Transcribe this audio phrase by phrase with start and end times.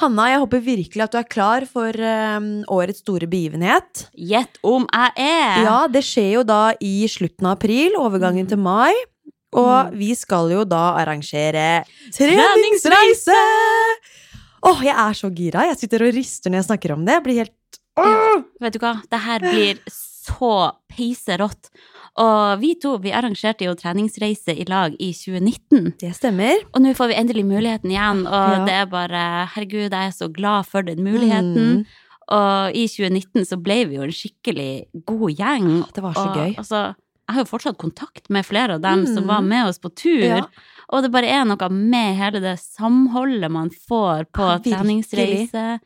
[0.00, 4.06] Hanna, jeg håper virkelig at du er klar for um, årets store begivenhet.
[4.16, 5.58] Gjett om jeg er!
[5.66, 8.92] Ja, det skjer jo da i slutten av april, overgangen til mai.
[9.52, 11.82] Og vi skal jo da arrangere
[12.16, 13.36] treningsreise!
[14.64, 15.66] Åh, jeg er så gira.
[15.68, 17.18] Jeg sitter og rister når jeg snakker om det.
[17.18, 18.44] Jeg blir helt Åh!
[18.64, 20.54] Vet du hva, det her blir så
[20.88, 21.68] peiserått.
[22.20, 25.94] Og vi to vi arrangerte jo treningsreise i lag i 2019.
[26.00, 26.58] Det stemmer.
[26.74, 28.64] Og nå får vi endelig muligheten igjen, og Ja.
[28.66, 31.78] det er bare Herregud, jeg er så glad for den muligheten.
[31.80, 31.86] Mm.
[32.28, 35.70] Og i 2019 så ble vi jo en skikkelig god gjeng.
[35.94, 36.54] Det var så og, gøy.
[36.58, 36.94] Altså,
[37.28, 39.28] jeg har jo fortsatt kontakt med flere av dem som Mm.
[39.28, 40.22] var med oss på tur.
[40.22, 40.46] Ja.
[40.92, 45.80] Og det bare er noe med hele det samholdet man får på Ja, treningsreise.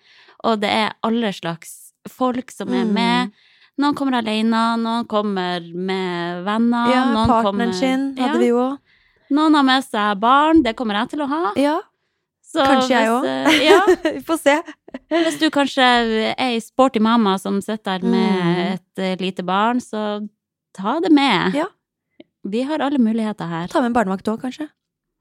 [0.44, 3.32] Og det er alle slags folk som er Mm.
[3.78, 6.92] Noen kommer alene, noen kommer med venner.
[6.94, 8.62] Ja, noen partneren kommer, sin hadde ja, vi jo.
[9.36, 11.42] Noen har med seg barn, det kommer jeg til å ha.
[11.60, 11.74] Ja,
[12.46, 13.26] Så kanskje jeg hvis, òg.
[13.26, 13.80] eh, Ja,
[14.16, 14.54] vi får se.
[15.12, 18.62] hvis du kanskje er ei sporty mamma som sitter der med Mm.
[18.78, 20.26] et eh, lite barn, så
[20.72, 21.54] ta det med.
[21.54, 21.66] Ja.
[22.46, 23.68] Vi har alle muligheter her.
[23.68, 24.68] Ta med en barnevakt òg, kanskje.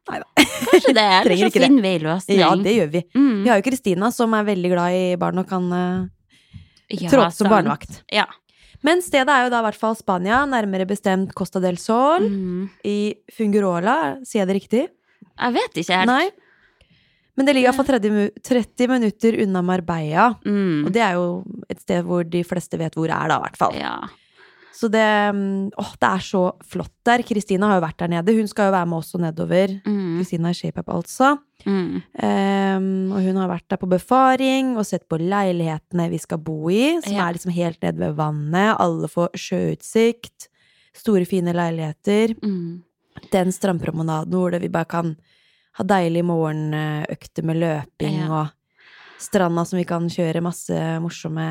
[0.07, 0.27] Nei da.
[0.69, 2.39] Kanskje det, eller så finner vi en løsning.
[2.39, 3.03] Ja, det gjør vi.
[3.17, 3.43] Mm.
[3.43, 6.05] Vi har jo Kristina, som er veldig glad i barn og kan uh,
[6.93, 8.03] Ja, trå til som barnevakt.
[8.13, 8.27] Ja.
[8.85, 12.69] Men stedet er jo da i hvert fall Spania, nærmere bestemt Costa del Sol, Mm.
[12.85, 14.83] i Fungurola, sier jeg det riktig?
[15.39, 16.11] Jeg vet ikke helt.
[16.11, 16.27] Nei.
[17.35, 20.29] Men det ligger iallfall 30, mu- 30 minutter unna Marbella.
[20.45, 20.85] Mm.
[20.85, 21.25] Og det er jo
[21.69, 23.73] et sted hvor de fleste vet hvor det er, da, i hvert fall.
[23.75, 23.95] Ja.
[24.75, 27.21] Så det mm, Åh, det er så flott der.
[27.23, 28.33] Kristina har jo vært der nede.
[28.35, 29.75] Hun skal jo være med også nedover.
[29.85, 30.17] Mm.
[30.19, 31.29] Kristina er ShapeUp, altså.
[31.65, 32.01] Mm.
[32.19, 36.57] Um, og hun har vært der på befaring og sett på leilighetene vi skal bo
[36.69, 37.29] i, som Ja.
[37.29, 38.75] er liksom helt nede ved vannet.
[38.83, 40.49] Alle får sjøutsikt.
[40.95, 42.35] Store, fine leiligheter.
[42.43, 42.83] Mm.
[43.31, 45.15] Den strandpromenaden hvor vi bare kan
[45.79, 48.27] ha deilige morgenøkter med løping Ja.
[48.31, 48.51] og
[49.21, 51.45] stranda som vi kan kjøre masse morsomme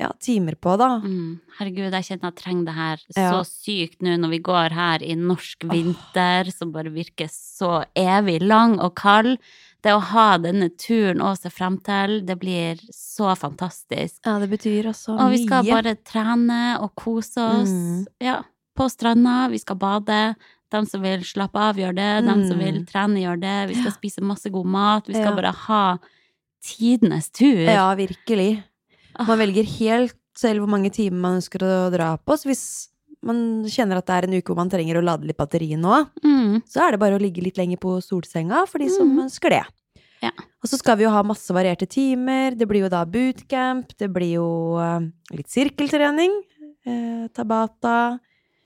[0.00, 0.88] ja, timer på, da.
[1.04, 1.38] Mm.
[1.58, 3.30] Herregud, jeg kjenner jeg trenger det her Ja.
[3.32, 8.40] så sykt nå når vi går her i norsk vinter, som bare virker så evig
[8.42, 9.38] lang og kald.
[9.84, 14.18] Det å ha denne turen å se frem til, det blir så fantastisk.
[14.26, 15.22] Ja, det betyr også mye.
[15.26, 15.76] Og vi skal mye.
[15.76, 17.70] bare trene og kose oss.
[17.70, 18.06] Mm.
[18.24, 18.40] Ja,
[18.76, 19.48] på stranda.
[19.52, 20.34] Vi skal bade.
[20.72, 22.24] De som vil slappe av, gjør det.
[22.26, 22.64] De som Mm.
[22.64, 23.68] vil trene, gjør det.
[23.70, 25.06] Vi skal spise masse god mat.
[25.06, 25.36] Vi skal Ja.
[25.36, 25.98] bare ha
[26.66, 27.62] tidenes tur.
[27.64, 28.62] Ja, virkelig.
[29.16, 29.24] Ah.
[29.30, 32.36] Man velger helt selv hvor mange timer man ønsker å dra på.
[32.36, 32.64] Så hvis
[33.26, 33.38] man
[33.72, 36.60] kjenner at det er en uke hvor man trenger å lade litt batteri nå, Mm.
[36.68, 39.24] så er det bare å ligge litt lenger på solsenga for de som Mm.
[39.26, 39.64] ønsker det.
[40.22, 40.30] Ja.
[40.62, 42.54] Og så skal vi jo ha masse varierte timer.
[42.56, 45.00] Det blir jo da bootcamp, det blir jo eh,
[45.36, 46.32] litt sirkeltrening,
[46.86, 48.18] eh, tabata,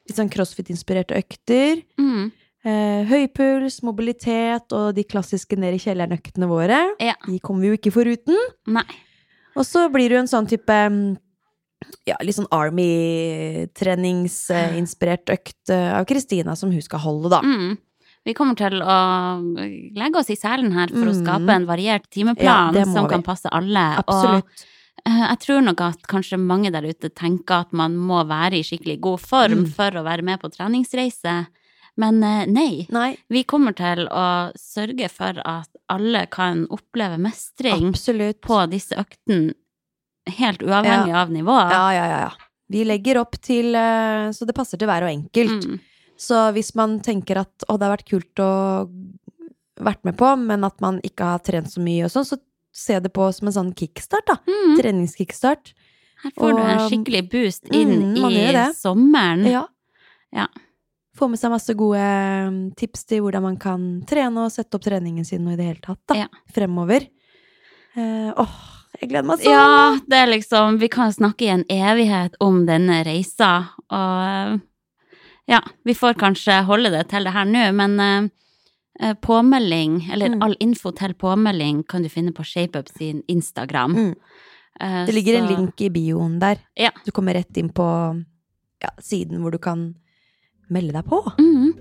[0.08, 1.82] litt sånn crossfit-inspirerte økter.
[1.98, 2.32] Mm.
[2.62, 6.82] Eh, høypuls, mobilitet og de klassiske ned i kjelleren-øktene våre.
[7.00, 7.14] Ja.
[7.26, 8.36] De kommer vi jo ikke foruten.
[8.68, 8.84] Nei.
[9.56, 11.16] Og så blir du en sånn type mm,
[12.06, 17.40] ja, litt sånn Army-treningsinspirert økt eh, av Kristina som hun skal holde, da.
[17.44, 17.76] Mm.
[18.28, 18.96] Vi kommer til å
[19.96, 21.20] legge oss i selen her for å Mm.
[21.24, 23.10] skape en variert timeplan ja, som vi.
[23.14, 23.86] kan passe alle.
[24.04, 24.44] Absolutt.
[24.44, 24.50] Og
[25.08, 28.62] eh, jeg tror nok at kanskje mange der ute tenker at man må være i
[28.62, 29.70] skikkelig god form Mm.
[29.72, 31.46] for å være med på treningsreise.
[31.96, 32.86] Men eh, nei.
[32.94, 38.40] Nei, Vi kommer til å sørge for at alle kan oppleve mestring absolutt.
[38.40, 39.54] på disse øktene,
[40.38, 41.72] helt uavhengig av nivået.
[41.74, 42.30] Ja, ja, ja, ja.
[42.70, 45.64] Vi legger opp til eh, Så det passer til hver og enkelt.
[45.66, 45.80] Mm.
[46.20, 48.50] Så hvis man tenker at å, det har vært kult å
[49.80, 52.36] vært med på, men at man ikke har trent så mye og sånn, så
[52.76, 54.36] se det på som en sånn kickstart, da.
[54.46, 54.74] Mm.
[54.78, 55.72] Treningskickstart.
[56.20, 59.46] Her får du en skikkelig boost inn Mm, i sommeren.
[59.48, 59.62] Ja.
[60.36, 60.46] Ja.
[61.20, 64.84] Få med seg masse gode mm, tips til hvordan man kan trene og sette opp
[64.86, 66.16] treningen sin og i det hele tatt, da.
[66.22, 66.28] Ja.
[66.56, 67.04] Fremover.
[67.98, 68.54] Eh, åh,
[69.02, 69.52] jeg gleder meg sånn!
[69.52, 73.50] Ja, det er liksom Vi kan snakke i en evighet om denne reisa,
[73.90, 74.60] og
[75.50, 78.28] ja, vi får kanskje holde det til det her nå, men eh,
[79.02, 80.42] eh, påmelding, eller Mm.
[80.46, 83.96] all info til påmelding, kan du finne på ShapeUp sin Instagram.
[83.96, 84.14] Mm.
[84.80, 86.58] Eh, Det ligger en link i bioen der.
[86.76, 86.90] Ja.
[87.04, 87.84] Du kommer rett inn på
[88.80, 89.96] ja, siden hvor du kan
[90.70, 91.20] melde deg på.
[91.38, 91.72] Mhm.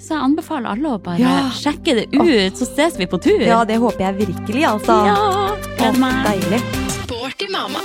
[0.00, 1.50] Så jeg anbefaler alle å bare Ja.
[1.52, 3.40] sjekke det ut, så ses vi på tur.
[3.44, 4.96] Ja, det håper jeg virkelig, altså.
[5.04, 6.24] Ja, gleder meg.
[6.24, 6.62] Deilig.
[7.04, 7.80] Sporty mamma.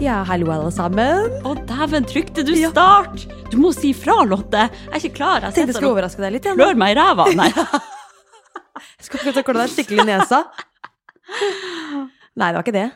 [0.00, 1.28] Ja, hallo alle sammen.
[1.44, 2.70] Å, dæven, trykte du Ja.
[2.70, 3.26] start?
[3.50, 4.70] Du må si fra, Lotte.
[4.70, 5.40] Jeg er ikke klar.
[5.42, 6.44] Jeg Tenkte jeg sitter skulle overraske deg litt.
[6.48, 7.26] Ja, klør meg i ræva.
[7.36, 7.52] Nei.
[9.00, 10.42] Skal akkurat klø deg skikkelig i nesa.
[12.36, 12.88] Nei, det var ikke det.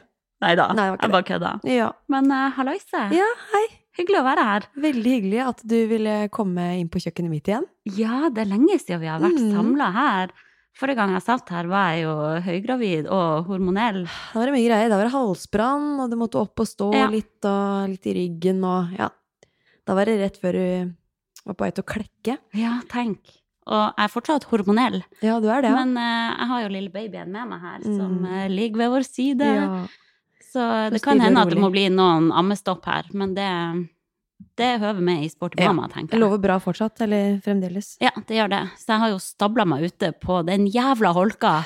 [0.45, 1.51] Nei da, ikke jeg bare kødda.
[1.71, 3.05] Ja, Men uh, halloise.
[3.15, 3.65] ja hei.
[3.95, 4.65] Hyggelig å være her.
[4.83, 7.63] Veldig hyggelig at du ville komme inn på kjøkkenet mitt igjen.
[7.95, 9.53] Ja, det er lenge siden vi har vært Mm.
[9.55, 10.33] samla her.
[10.75, 14.01] Forrige gang jeg satt her, var jeg jo høygravid og hormonell.
[14.33, 14.89] Da var det mye greier.
[14.91, 17.07] Da var det halsbrann, og du måtte opp og stå Ja.
[17.07, 19.09] litt, og litt i ryggen, og ja.
[19.87, 20.93] Da var det rett før du
[21.47, 22.39] var på vei til å klekke.
[22.59, 23.21] Ja, tenk.
[23.67, 25.03] Og jeg er fortsatt hormonell.
[25.25, 25.85] Ja, du er det, ja.
[25.85, 28.27] Men uh, jeg har jo lille babyen med meg her, som Mm.
[28.29, 29.41] eh, ligger ved vår side.
[29.55, 29.87] ja.
[30.55, 33.49] Så det kan hende at det må bli noen ammestopp her, men det,
[34.57, 36.21] det høver med i Sporty Ja, mamma, tenker jeg.
[36.23, 37.97] lover bra fortsatt, eller fremdeles.
[38.01, 38.61] Ja, det gjør det.
[38.79, 41.65] Så jeg har jo stabla meg ute på den jævla holka.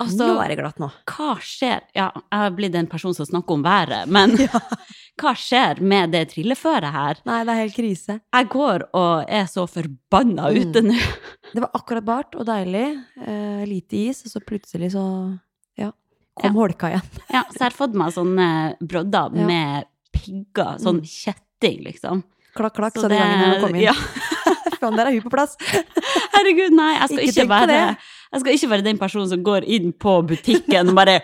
[0.00, 0.88] Altså- nå er det glatt nå.
[1.06, 1.82] Hva skjer?
[1.94, 4.30] Ja, jeg har blitt en person som snakker om været, men
[5.20, 7.20] hva skjer med det trilleføret her?
[7.28, 8.16] Nei, det er helt krise.
[8.34, 10.56] Jeg går og er så forbanna Mm.
[10.60, 10.96] ute nå.
[11.54, 12.86] Det var akkurat bart og deilig.
[13.22, 15.04] Eh, lite is, og så plutselig så
[15.78, 15.92] ja,
[16.34, 16.60] kom Ja.
[16.60, 17.02] holka igjen.
[17.36, 18.48] Ja, så jeg har fått meg sånne
[18.82, 19.46] brodder Ja.
[19.46, 21.06] med pigger, sånn Mm.
[21.06, 22.24] kjetting, liksom.
[22.54, 23.82] Klakk, klakk, Så sa de gangen hun kom inn.
[23.90, 23.94] Ja,
[24.80, 25.56] Faen, der er hun på plass.
[26.34, 26.98] herregud, nei.
[26.98, 27.96] Jeg skal Ikke ikke, være.
[28.34, 31.20] Jeg skal ikke være den personen som går inn på butikken og bare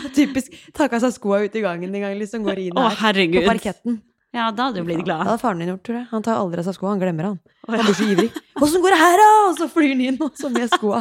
[0.18, 0.54] Typisk.
[0.76, 2.44] Tar av seg skoa ute i gangen en gang, liksom.
[2.46, 2.98] Går inn Å, her.
[3.06, 3.42] herregud.
[3.44, 4.00] På parketten.
[4.30, 6.06] Ja, da hadde du blitt Det Da hadde faren din gjort, tror jeg.
[6.12, 7.38] Han tar aldri av seg skoa, han glemmer han.
[7.66, 8.28] Han blir så ivrig.
[8.60, 11.00] 'Åssen går det her, da?' Og så flyr han inn, og så med skoa.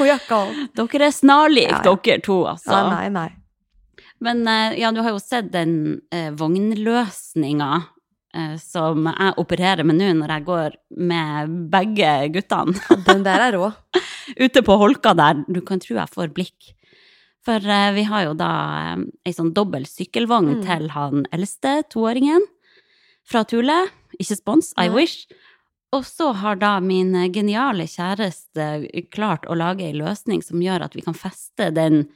[0.00, 0.60] Og jakka og.
[0.80, 1.94] Dere er snarlik, Ja, ja.
[2.08, 2.72] dere to, altså.
[2.74, 3.28] Ja, nei, nei.
[4.24, 7.70] Men eh, ja, du har jo sett den eh, vognløsninga
[8.34, 10.76] eh, som jeg opererer med nå når jeg går
[11.10, 13.68] med begge guttene Den der er rå.
[14.44, 15.44] ute på holka der.
[15.48, 16.72] Du kan tro jeg får blikk.
[17.44, 18.50] For eh, vi har jo da
[18.94, 20.62] eh, ei sånn dobbel sykkelvogn Mm.
[20.64, 22.40] til han eldste toåringen
[23.28, 23.76] fra Tule.
[24.20, 24.94] Ikke spons, I Nei.
[24.94, 25.26] wish.
[25.92, 30.84] Og så har da min eh, geniale kjæreste klart å lage ei løsning som gjør
[30.88, 32.06] at vi kan feste den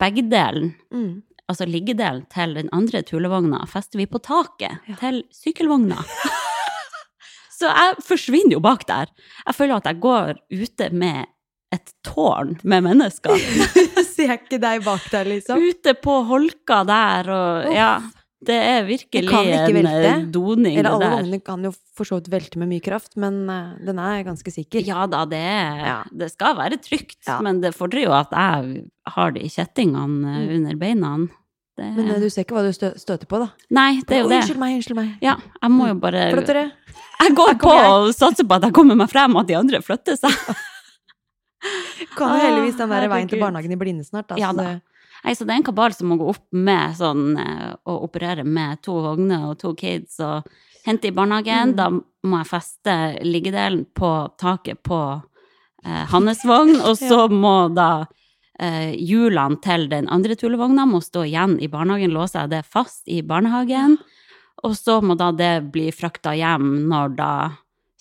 [0.00, 1.22] begdelen Mm.
[1.48, 5.98] altså liggedelen til den andre tulevogna fester vi på taket til sykkelvogna.
[7.56, 9.06] Så jeg forsvinner jo bak der.
[9.46, 11.26] Jeg føler at jeg går ute med
[11.74, 13.34] et tårn med mennesker.
[14.14, 15.58] Ser ikke deg bak der, liksom.
[15.60, 17.90] Ute på holka der og Ja.
[18.46, 21.14] Det er virkelig kan en eh, doning, Eller det alle der.
[21.16, 24.52] vognene kan jo for så vidt velte med mye kraft, men uh, den er ganske
[24.52, 24.84] sikker.
[24.86, 26.02] Ja da, det, Ja.
[26.12, 27.40] det skal være trygt, Ja.
[27.42, 28.84] men det fordrer jo at jeg
[29.16, 30.54] har de kjettingene eh, Mm.
[30.60, 31.14] under beina.
[31.76, 31.88] Det...
[31.96, 33.48] Men du ser ikke hva du stø støter på, da.
[33.70, 34.42] Nei, det er jo det.
[34.44, 35.10] Unnskyld meg, unnskyld meg.
[35.24, 36.70] Ja, jeg må jo bare Flottere.
[37.24, 39.80] Jeg går på og satser på at jeg kommer meg frem, og at de andre
[39.82, 40.30] flytter seg.
[42.16, 44.28] Kan jo heldigvis den der veien til barnehagen i blinde snart.
[44.30, 44.76] Da, Ja da.
[45.24, 48.44] Nei, så det er en kabal som må gå opp med sånn eh, å operere
[48.46, 50.46] med to vogner og to kids og
[50.86, 51.72] hente i barnehagen.
[51.72, 51.76] Mm.
[51.78, 51.88] Da
[52.30, 52.94] må jeg feste
[53.26, 58.06] liggedelen på taket på eh, hans vogn, og så må da
[58.60, 63.02] eh, hjulene til den andre tullevogna må stå igjen i barnehagen, låser jeg det fast
[63.10, 63.98] i barnehagen,
[64.62, 67.32] og så må da det bli frakta hjem når da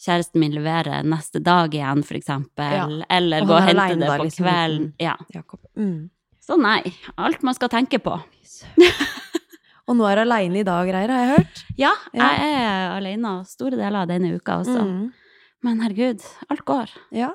[0.05, 4.11] kjæresten min leverer neste dag igjen, for eksempel, eller Og gå og hente alene det
[4.19, 4.93] på liksom, kvelden.
[5.01, 5.15] Ja.
[5.75, 6.09] Mm.
[6.45, 6.81] Så nei,
[7.17, 8.19] alt man skal tenke på.
[9.85, 11.63] Og nå er du aleine i dag, greier, har jeg hørt.
[11.85, 12.29] Ja, Ja.
[12.33, 14.81] jeg er alene store deler av denne uka også.
[14.81, 15.09] Mm.
[15.65, 16.93] Men herregud, alt går.
[17.13, 17.33] Ja.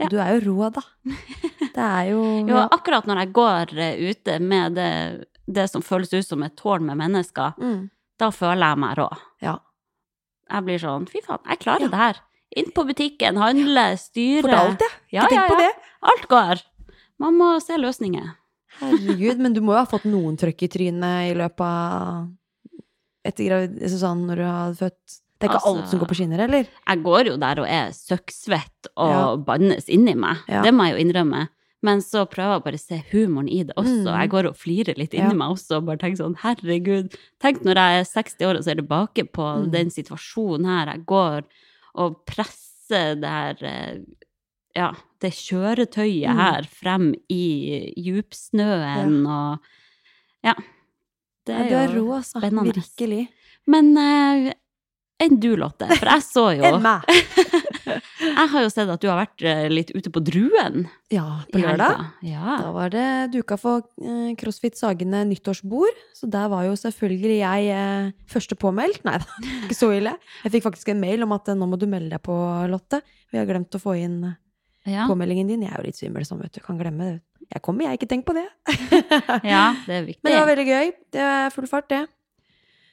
[0.00, 0.08] Ja.
[0.08, 0.80] Du er jo rå, da.
[1.74, 4.90] Det er jo, Jo, akkurat når jeg går eh, ute med det,
[5.46, 7.90] det som føles ut som et tårn med mennesker, Mm.
[8.18, 9.08] da føler jeg meg rå.
[10.50, 10.56] Ja.
[10.58, 11.88] Jeg blir sånn, fy faen, jeg klarer Ja.
[11.88, 12.20] det her.
[12.56, 14.42] Inn på butikken, handle, styre.
[14.42, 14.82] For alt.
[15.12, 15.70] Ja, Ikke ja, tenk på det.
[16.02, 16.62] Alt går.
[17.20, 18.32] Man må se løsninger.
[18.80, 22.28] Herregud, men du må jo ha fått noen trøkk i trynet i løpet av
[23.24, 23.78] etter gravid...
[23.82, 26.40] Altså sånn når du har født Det er ikke Altså- alt som går på skinner,
[26.46, 26.66] eller?
[26.88, 29.36] Jeg går jo der og er søkksvett og Ja.
[29.36, 30.36] bannes inni meg.
[30.48, 30.62] Ja.
[30.62, 31.48] Det må jeg jo innrømme.
[31.82, 34.02] Men så prøver jeg bare å se humoren i det også.
[34.04, 34.20] Mm.
[34.20, 35.34] Jeg går og flirer litt inni Ja.
[35.34, 37.14] meg også og bare tenker sånn, herregud.
[37.40, 39.70] Tenk når jeg er 60 år og ser tilbake på Mm.
[39.72, 40.86] den situasjonen her.
[40.92, 41.42] Jeg går
[41.94, 43.98] og presser det her eh,
[44.76, 46.36] ja, det kjøretøyet Mm.
[46.36, 49.58] her frem i djupsnøen og
[50.44, 50.54] Ja.
[51.46, 52.40] Det Ja, er, du er jo rå, altså.
[52.40, 53.28] Virkelig.
[53.66, 54.52] Men eh,
[55.20, 55.86] enn du, Lotte.
[55.98, 57.04] For jeg så jo Enn meg.
[58.20, 60.84] Jeg har jo sett at du har vært eh, litt ute på Druen.
[61.12, 62.02] Ja, på lørdag.
[62.24, 62.58] Ja.
[62.60, 67.70] Da var det duka for eh, CrossFit Sagene nyttårsbord, så der var jo selvfølgelig jeg
[67.74, 69.02] eh, første påmeldt.
[69.08, 70.14] Nei da, ikke så ille.
[70.44, 72.36] Jeg fikk faktisk en mail om at nå må du melde deg på,
[72.70, 73.02] Lotte.
[73.32, 74.20] Vi har glemt å få inn
[74.86, 75.08] Ja.
[75.10, 75.66] påmeldingen din.
[75.66, 76.62] Jeg er jo litt svimmel sånn, vet du.
[76.64, 77.18] Kan glemme det.
[77.50, 77.98] Jeg kommer, jeg.
[77.98, 78.46] Ikke tenk på det.
[79.48, 80.22] ja, det er viktig.
[80.22, 80.92] Men det var veldig gøy.
[81.16, 82.04] Det er full fart, det.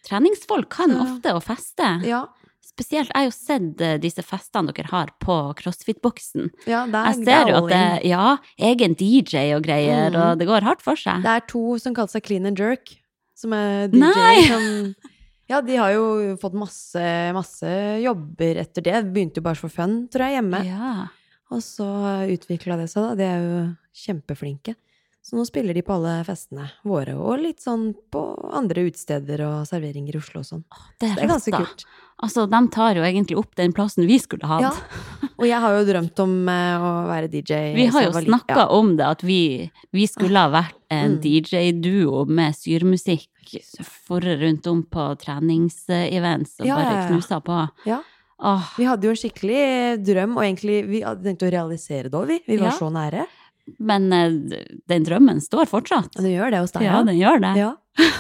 [0.07, 1.87] Treningsfolk kan ofte å feste.
[2.07, 2.25] Ja.
[2.67, 6.51] Spesielt, jeg har jo sett eh, disse festene dere har på CrossFit-boksen.
[6.69, 8.25] ja Jeg ser jo at det er ja,
[8.69, 10.17] egen DJ og greier, mm.
[10.21, 11.23] og det går hardt for seg.
[11.25, 12.93] Det er to som kaller seg Clean and Jerk,
[13.37, 14.11] som er Nei!
[14.13, 14.67] DJ som
[15.47, 17.69] Ja, de har jo fått masse, masse
[18.03, 18.97] jobber etter det.
[19.15, 20.59] Begynte jo bare for fun, tror jeg, hjemme.
[20.67, 20.95] Ja.
[21.55, 21.87] Og så
[22.27, 23.13] utvikla det seg, da.
[23.15, 23.61] De er jo
[23.95, 24.75] kjempeflinke.
[25.27, 28.21] Så nå spiller de på alle festene våre, og litt sånn på
[28.55, 30.61] andre utesteder og serveringer i Oslo og sånn.
[31.01, 31.59] Det er, Det er ganske da.
[31.65, 31.83] kult.
[32.23, 34.63] Altså, de tar jo egentlig opp den plassen vi skulle hatt.
[34.63, 35.27] Ja.
[35.37, 37.59] Og jeg har jo drømt om eh, å være DJ.
[37.77, 38.67] Vi har jo snakka ja.
[38.73, 39.41] om det, at vi,
[39.93, 41.21] vi skulle ha vært en Mm.
[41.21, 43.27] DJ-duo med syrmusikk
[44.07, 47.59] forre rundt om på treningsevents og Ja, bare knusa på.
[47.85, 47.99] Ja.
[48.39, 49.61] Åh, Vi hadde jo en skikkelig
[50.05, 52.39] drøm, og egentlig vi hadde tenkt å realisere det òg, vi.
[52.47, 53.25] Vi var så nære.
[53.79, 56.13] Men eh, den drømmen står fortsatt.
[56.17, 57.53] Den det gjør det hos deg, Ja, den gjør det.
[57.59, 57.71] Ja.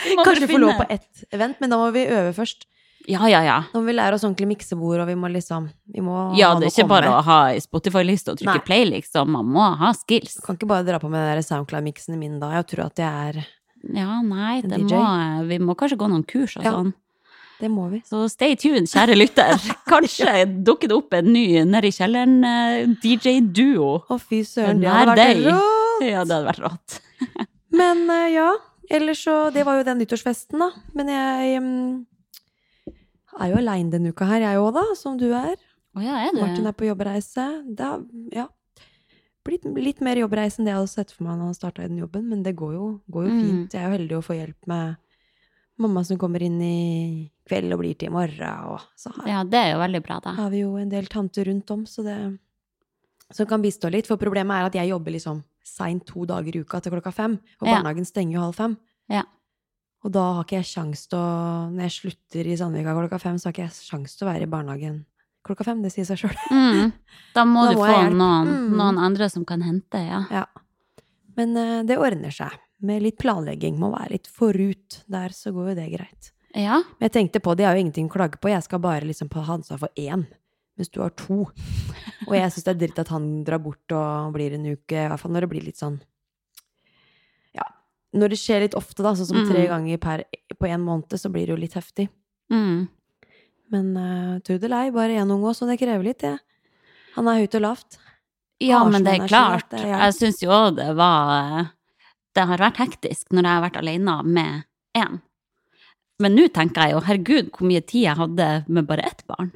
[0.00, 2.64] Vi Kanskje vi får lov på ett event, men da må vi øve først.
[3.08, 3.56] Ja, ja, ja.
[3.72, 6.68] Nå må vi lære oss ordentlig miksebord, og vi må liksom vi må Ja, det
[6.68, 8.64] er ikke bare å ha Spotify-liste og trykke Nei.
[8.66, 9.32] play, liksom.
[9.36, 10.38] Man må ha skills.
[10.44, 12.52] Kan ikke bare dra på med den SoundCloud-miksen min da.
[12.58, 13.40] Jeg tror at jeg er
[13.96, 15.04] Ja, nei, må,
[15.48, 16.74] vi må kanskje gå noen kurs og Ja.
[16.76, 16.92] sånn.
[17.60, 18.00] Det må vi.
[18.08, 19.60] Så stay tuned, kjære lytter.
[19.90, 22.86] Kanskje dukker det opp en ny nedi kjelleren eh.
[24.08, 26.04] Å, fy søren, det hadde vært rått!
[26.08, 27.00] Ja, det hadde vært rått.
[27.80, 28.48] Men eh, ja,
[28.90, 30.70] ellers så Det var jo den nyttårsfesten, da.
[30.96, 32.06] Men jeg um,
[33.40, 35.58] er jo aleine denne uka her, jeg òg, da, som du er.
[35.96, 36.40] Å ja, er det?
[36.40, 37.44] Martin er på jobbreise.
[37.76, 37.92] Da,
[38.34, 38.46] ja,
[39.46, 41.88] blitt litt mer jobbreise enn det jeg hadde sett for meg når han starta i
[41.90, 43.40] den jobben, men det går jo, går jo Mm.
[43.44, 43.72] fint.
[43.76, 44.96] Jeg er jo heldig å få hjelp med
[45.80, 49.40] mamma som kommer inn i kveld og blir til i morgen, og så har, Ja,
[49.44, 50.32] det er jo veldig bra, da.
[50.36, 52.38] har vi jo en del tanter rundt om, så det
[53.32, 54.06] som kan bistå litt.
[54.10, 57.38] For problemet er at jeg jobber liksom seint to dager i uka til klokka fem,
[57.60, 57.76] og Ja.
[57.82, 58.76] barnehagen stenger jo halv fem.
[59.08, 59.22] Ja.
[60.04, 63.36] Og da har ikke jeg sjans til å Når jeg slutter i Sandvika klokka fem,
[63.36, 65.04] så har ikke jeg sjans til å være i barnehagen
[65.44, 65.82] klokka fem.
[65.82, 66.36] Det sier seg sjøl.
[66.50, 66.92] Mm.
[67.34, 68.76] Da må Da du må få noen, Mm.
[68.76, 70.24] noen andre som kan hente, ja.
[70.30, 70.44] Ja.
[71.36, 72.50] Men uh, det ordner seg.
[72.80, 73.76] Med litt planlegging.
[73.78, 76.30] Må være litt forut der, så går jo det greit.
[76.56, 78.50] Ja, Men jeg tenkte på det, jeg har jo ingenting å klage på.
[78.50, 80.24] Jeg skal bare liksom ha ansvar for én,
[80.76, 81.44] mens du har to.
[82.26, 85.08] Og jeg syns det er dritt at han drar bort og blir en uke, i
[85.12, 86.00] hvert fall når det blir litt sånn
[87.54, 87.66] Ja.
[88.14, 89.68] Når det skjer litt ofte, da, sånn som tre Mm.
[89.68, 90.24] ganger per,
[90.58, 92.08] på en måned, så blir det jo litt heftig.
[92.50, 92.88] mm.
[93.70, 96.40] Men uh, tro det bare én unge òg, så det krever litt, det.
[97.14, 97.98] Han er høyt og lavt.
[98.60, 99.70] ja men det er klart.
[99.70, 101.70] Jeg syns jo det var
[102.40, 104.62] Det har vært hektisk når jeg har vært alene med
[104.96, 105.18] én.
[106.20, 109.50] Men nå tenker jeg jo, herregud, hvor mye tid jeg hadde med bare ett barn.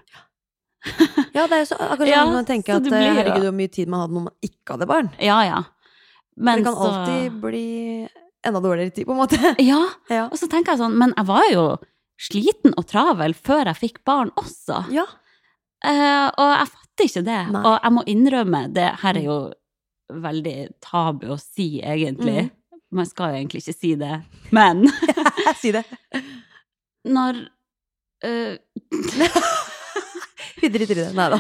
[1.35, 3.89] Ja, det er jo så, akkurat Ja, man tenker at blir herregud, hvor mye tid
[3.89, 5.09] man hadde når man ikke hadde barn.
[5.21, 5.63] Ja, ja.
[6.37, 7.65] Men det kan så alltid bli
[8.45, 9.41] enda dårligere tid, på en måte.
[9.71, 9.81] Ja,
[10.13, 10.27] Ja.
[10.29, 11.65] og så tenker jeg sånn, men jeg var jo
[12.21, 14.85] sliten og travel før jeg fikk barn også.
[14.93, 15.07] ja.
[15.85, 17.41] Eh, og jeg fatter ikke det.
[17.53, 17.61] Nei.
[17.69, 19.35] Og jeg må innrømme, det her er jo
[20.25, 22.47] veldig tabu å si, egentlig.
[22.47, 22.54] Mm.
[22.95, 24.13] Man skal jo egentlig ikke si det.
[24.55, 24.85] Men
[25.61, 25.83] si det.
[27.11, 27.41] når
[28.25, 28.57] eh,
[30.63, 31.11] Vi driter i det.
[31.19, 31.39] Nei da.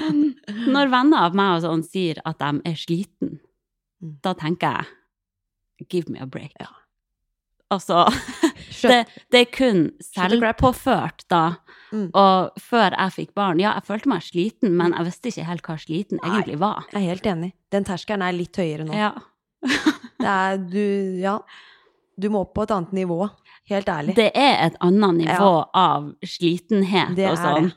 [0.74, 3.38] Når venner av meg og sånn sier at de er sliten,
[4.04, 4.18] Mm.
[4.20, 4.74] da tenker
[5.78, 6.52] jeg give me a break.
[6.60, 6.66] Ja.
[7.72, 8.02] Altså,
[8.82, 8.98] det,
[9.32, 11.54] det er kun selvpåført da.
[11.94, 12.10] Mm.
[12.12, 15.64] Og før jeg fikk barn, ja, jeg følte meg sliten, men jeg visste ikke helt
[15.70, 16.34] hva sliten Nei.
[16.34, 16.84] egentlig var.
[16.92, 17.50] Jeg er helt enig.
[17.72, 18.92] Den terskelen er litt høyere nå.
[18.98, 19.14] Ja.
[19.64, 21.38] Det er du Ja.
[22.20, 23.24] Du må opp på et annet nivå.
[23.66, 24.14] Helt ærlig.
[24.14, 27.72] Det er et annet nivå av slitenhet og sånn.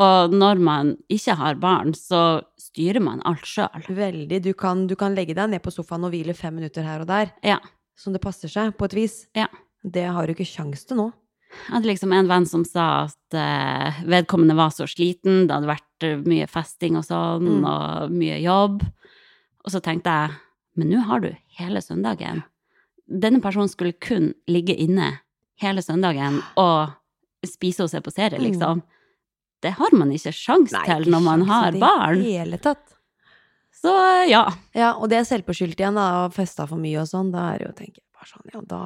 [0.00, 3.82] Og når man ikke har barn, så styrer man alt sjøl.
[3.90, 4.38] Veldig.
[4.44, 7.08] Du kan, du kan legge deg ned på sofaen og hvile fem minutter her og
[7.10, 7.58] der, Ja.
[7.98, 9.26] som det passer seg, på et vis.
[9.36, 9.48] Ja.
[9.84, 11.08] Det har du ikke sjans til nå.
[11.50, 15.66] Jeg hadde liksom en venn som sa at eh, vedkommende var så sliten, det hadde
[15.72, 17.64] vært eh, mye festing og sånn, Mm.
[17.66, 18.84] og mye jobb.
[19.66, 20.30] Og så tenkte jeg,
[20.76, 22.42] men nå har du hele søndagen.
[23.10, 25.16] Denne personen skulle kun ligge inne
[25.60, 26.92] hele søndagen og
[27.46, 28.82] spise og se på serie, liksom.
[29.60, 32.20] Det har man ikke sjans til når man har barn.
[32.20, 32.86] Nei, det i hele tatt.
[33.80, 33.92] Så
[34.28, 34.44] ja.
[34.76, 37.30] Ja, og det er selvforskyldt igjen, da, og festa for mye og sånn.
[37.32, 38.82] Da er det jo, tenker jeg, bare sånn, ja, da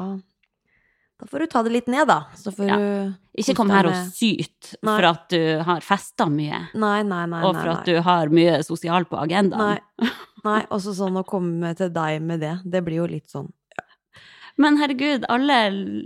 [1.22, 2.16] Da får du ta det litt ned, da.
[2.34, 2.76] Så får Ja.
[2.76, 4.96] du Ikke kom her og syt Nei.
[4.96, 7.42] for at du har festa mye, Nei, nei, nei.
[7.44, 7.74] og for nei.
[7.78, 9.78] at du har mye sosialt på agendaen.
[10.44, 10.62] Nei.
[10.70, 12.58] Også sånn å komme til deg med det.
[12.64, 13.50] Det blir jo litt sånn
[14.56, 15.56] Men herregud, alle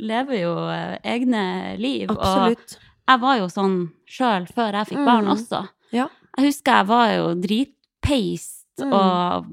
[0.09, 2.09] lever jo eh, egne liv.
[2.09, 2.79] Absolutt.
[2.79, 3.75] Og jeg var jo sånn
[4.09, 5.33] sjøl før jeg fikk barn Mm.
[5.35, 5.69] også.
[5.93, 6.07] Ja.
[6.39, 8.93] Jeg husker jeg var jo dritpeist Mm.
[8.93, 9.47] og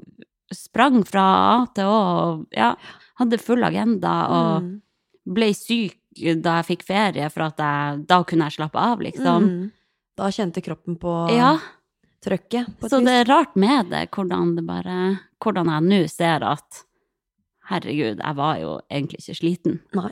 [0.53, 1.25] sprang fra
[1.59, 1.99] A til Å
[2.39, 2.75] og ja,
[3.19, 4.81] hadde full agenda og Mm.
[5.27, 5.97] ble syk
[6.41, 9.43] da jeg fikk ferie, for at jeg, da kunne jeg slappe av, liksom.
[9.43, 9.71] Mm.
[10.15, 11.57] Da kjente kroppen på Ja,
[12.25, 12.73] trøkket.
[12.81, 13.05] På så vis.
[13.07, 14.97] det er rart med det, hvordan det bare
[15.45, 16.83] Hvordan jeg nå ser at
[17.69, 19.79] herregud, jeg var jo egentlig ikke sliten.
[19.97, 20.11] Nei.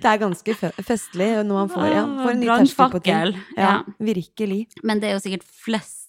[0.00, 3.40] det er ganske fe- festlig når man får, ja, får en ny terskel på ting.
[3.56, 3.74] Ja, Ja.
[3.98, 4.60] virkelig.
[4.82, 6.06] Men det er jo sikkert flest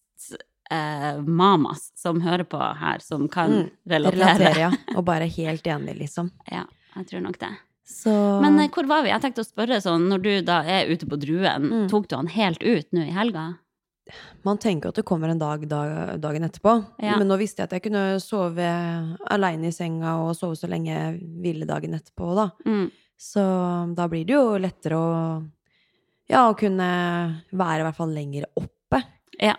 [0.72, 4.38] eh, mamas som hører på her, som kan Mm, relatere.
[4.38, 4.72] Relatere, ja.
[4.96, 6.32] Og bare helt enig, liksom.
[6.52, 6.64] Ja,
[6.96, 7.52] jeg tror nok det.
[7.92, 9.12] Så Men eh, hvor var vi?
[9.12, 11.90] Jeg tenkte å spørre sånn, når du da er ute på druen, Mm.
[11.92, 13.50] tok du han helt ut nå i helga?
[14.44, 16.72] man tenker at det kommer en dag, dag dagen etterpå.
[17.00, 17.14] Ja.
[17.22, 18.66] Men nå visste jeg at jeg kunne sove
[19.32, 22.50] aleine i senga og sove så lenge jeg ville dagen etterpå, da.
[22.66, 22.90] Mm.
[23.22, 23.44] Så
[23.96, 25.12] da blir det jo lettere å
[26.28, 26.90] Ja, å kunne
[27.54, 29.02] være i hvert fall lenger oppe.
[29.40, 29.56] Ja.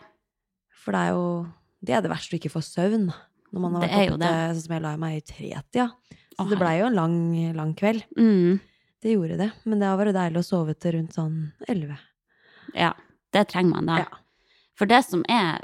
[0.82, 1.46] For det er jo
[1.84, 3.08] Det er det verste å ikke få søvn.
[3.52, 5.88] Når man har vært oppe til Sånn som jeg la meg i tretida.
[6.32, 7.16] Så Åh, det blei jo en lang,
[7.56, 8.06] lang kveld.
[8.16, 8.60] Mm.
[9.02, 9.50] Det gjorde det.
[9.68, 11.36] Men det har vært deilig å sove til rundt sånn
[11.68, 11.98] elleve.
[12.78, 12.92] Ja,
[13.34, 13.98] det trenger man da.
[14.04, 14.22] Ja.
[14.78, 15.60] For det som er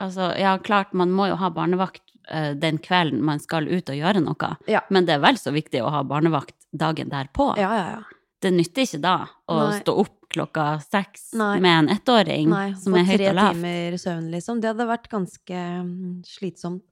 [0.00, 2.00] Altså, ja, klart, man må jo ha barnevakt
[2.32, 4.80] uh, den kvelden man skal ut og gjøre noe, Ja.
[4.88, 7.50] men det er vel så viktig å ha barnevakt dagen derpå.
[7.60, 8.20] Ja, ja, ja.
[8.40, 9.80] Det nytter ikke da å Nei.
[9.82, 11.58] stå opp klokka seks Nei.
[11.60, 13.36] med en ettåring Nei, som er høyt og lavt.
[13.36, 14.62] Nei, få tre timer søvn, liksom.
[14.62, 16.84] Det hadde vært ganske mm, slitsomt.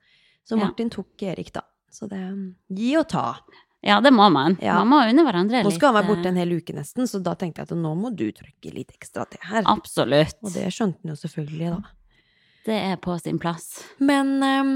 [0.48, 0.56] Så.
[0.56, 1.62] Martin tok Erik, da.
[1.92, 2.44] Så det mm,
[2.78, 3.26] Gi og ta.
[3.84, 4.56] Ja, det må man.
[4.62, 4.80] Ja.
[4.80, 7.20] Man må unne hverandre Nå skal han være borte eh, en hel uke nesten, så
[7.22, 9.62] da tenkte jeg at nå må du trykke litt ekstra til her.
[9.70, 10.40] Absolutt.
[10.42, 11.94] Og det skjønte han jo selvfølgelig, da.
[12.68, 13.68] Det er på sin plass.
[14.02, 14.72] Men um,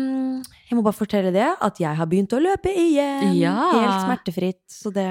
[0.68, 3.34] jeg må bare fortelle det, at jeg har begynt å løpe igjen.
[3.36, 3.56] Ja.
[3.74, 4.62] Helt smertefritt.
[4.70, 5.08] Så det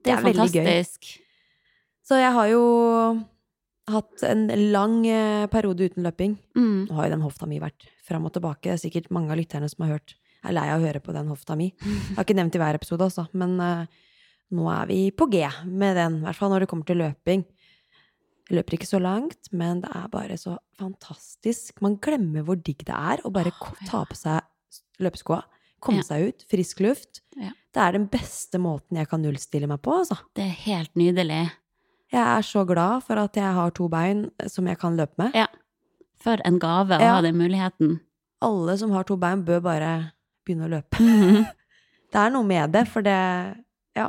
[0.00, 0.64] Det er, Det er veldig gøy.
[0.64, 1.10] fantastisk.
[2.06, 2.62] Så jeg har jo
[3.94, 6.36] hatt en lang eh, periode uten løping.
[6.58, 6.86] Mm.
[6.88, 8.68] Nå har jo den hofta mi vært fram og tilbake.
[8.68, 11.12] Det er sikkert mange av lytterne som har hørt er lei av å høre på
[11.12, 11.70] den hofta mi.
[11.76, 13.84] Jeg har ikke nevnt i hver episode, altså, men uh,
[14.56, 16.20] nå er vi på G med den.
[16.22, 17.44] I hvert fall når det kommer til løping.
[18.50, 21.78] Jeg løper ikke så langt, men det er bare så fantastisk.
[21.84, 23.90] Man glemmer hvor digg det er å bare oh, ja.
[23.92, 24.40] ta på seg
[25.00, 25.44] løpeskoa,
[25.80, 26.08] komme Ja.
[26.08, 27.22] seg ut, frisk luft.
[27.38, 27.52] Ja.
[27.70, 30.18] Det er den beste måten jeg kan nullstille meg på, altså.
[30.34, 31.44] Det er helt nydelig.
[32.12, 35.34] Jeg er så glad for at jeg har to bein som jeg kan løpe med.
[35.34, 35.46] Ja.
[36.20, 37.14] For en gave å Ja.
[37.14, 38.00] ha den muligheten.
[38.42, 40.12] Alle som har to bein, bør bare
[40.46, 40.98] begynne å løpe.
[40.98, 41.46] Mhm.
[42.12, 43.56] Det er noe med det, for det
[43.94, 44.08] Ja.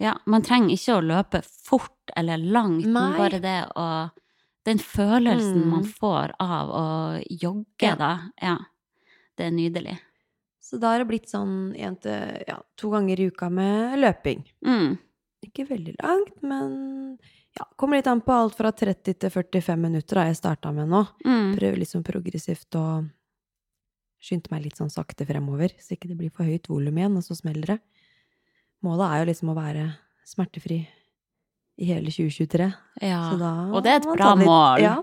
[0.00, 3.18] Ja, man trenger ikke å løpe fort eller langt, men Nei.
[3.18, 4.10] bare det å
[4.64, 5.68] Den følelsen Mm.
[5.70, 7.94] man får av å jogge, Ja.
[7.96, 8.18] da.
[8.40, 8.56] Ja.
[9.36, 9.98] Det er nydelig.
[10.62, 14.42] Så da har det blitt sånn en til ja, to ganger i uka med løping.
[14.64, 14.98] Mm.
[15.54, 16.72] Ikke veldig langt, men
[17.54, 20.88] ja, kommer litt an på alt fra 30 til 45 minutter har jeg starta med
[20.90, 21.04] nå.
[21.22, 21.52] Mm.
[21.54, 22.84] Prøver litt sånn progressivt å
[24.24, 27.22] skynde meg litt sånn sakte fremover, så ikke det blir for høyt volum igjen, og
[27.26, 27.78] så smeller det.
[28.82, 29.84] Målet er jo liksom å være
[30.26, 30.80] smertefri
[31.78, 32.66] i hele 2023.
[33.04, 33.20] Ja.
[33.30, 34.82] Så da Og det er et bra litt- mål.
[34.82, 34.96] Ja.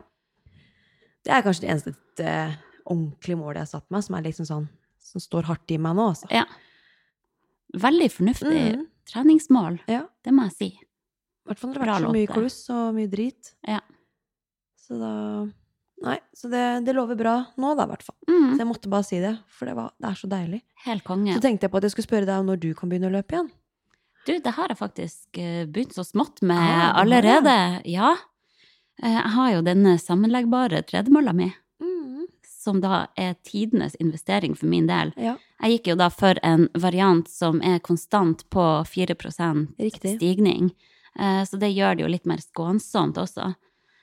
[1.24, 2.54] Det er kanskje det eneste uh,
[2.90, 4.68] ordentlige målet jeg har satt meg, som er liksom sånn
[5.02, 6.28] som står hardt i meg nå, altså.
[6.34, 6.44] Ja.
[7.78, 10.04] Veldig fornuftig Mm, treningsmål, ja.
[10.26, 10.70] det må jeg si.
[10.72, 13.54] I hvert fall når det har vært så mye kluss og mye drit.
[13.68, 13.80] Ja.
[14.82, 15.12] Så da
[16.02, 18.16] Nei, så det, det lover bra nå, da, i hvert fall.
[18.26, 18.46] Mm.
[18.56, 20.58] Så jeg måtte bare si det, for det, var, det er så deilig.
[20.88, 21.36] Helt konge.
[21.36, 23.14] Så tenkte jeg på at jeg skulle spørre deg om når du kan begynne å
[23.14, 23.52] løpe igjen.
[24.26, 27.54] Du, det har jeg faktisk eh, begynt så smått med Ah, allerede.
[27.90, 28.16] Ja.
[28.98, 31.52] Eh, Jeg har jo denne sammenleggbare tredemølla mi,
[32.62, 35.14] som da er tidenes investering for min del.
[35.18, 39.16] Ja, Jeg gikk jo da for en variant som er konstant på 4
[39.80, 40.16] Riktig.
[40.18, 40.72] stigning.
[41.20, 43.56] Eh, Så det gjør det jo litt mer skånsomt også.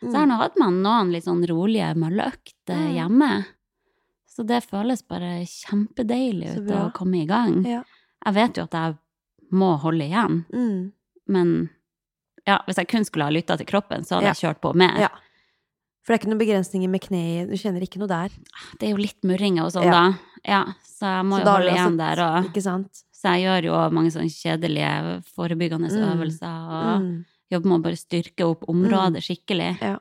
[0.03, 0.15] Så Mm.
[0.15, 2.95] her nå hadde man noen litt sånn rolige mølleøkter Mm.
[2.95, 3.47] hjemme.
[4.29, 7.65] Så det føles bare kjempedeilig ut å komme i gang.
[7.67, 7.83] Ja.
[8.27, 8.97] Jeg vet jo at jeg
[9.53, 10.93] må holde igjen, Mm.
[11.27, 11.71] men
[12.47, 14.33] ja, hvis jeg kun skulle ha lytta til kroppen, så hadde Ja.
[14.35, 14.99] jeg kjørt på mer.
[15.01, 15.09] ja.
[16.09, 18.31] For det er ikke noen begrensninger med kne i Du kjenner ikke noe der.
[18.81, 19.91] Det er jo litt murringer og sånn, Ja.
[19.93, 20.19] da.
[20.49, 22.23] Ja, så jeg må Så jo holde igjen altså- der.
[22.25, 26.09] Og, så jeg gjør jo mange sånne kjedelige forebyggende Mm.
[26.17, 26.57] øvelser.
[26.73, 27.25] Og Mm.
[27.53, 29.83] jobber med å bare styrke opp området skikkelig.
[29.83, 29.99] Ja.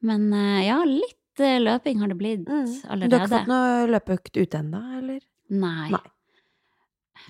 [0.00, 2.66] Men eh, ja, litt eh, løping har det blitt Mm.
[3.10, 5.20] Du har ikke fått noe løpeøkt ute ennå, eller?
[5.50, 5.90] Nei.
[5.90, 6.00] Nei.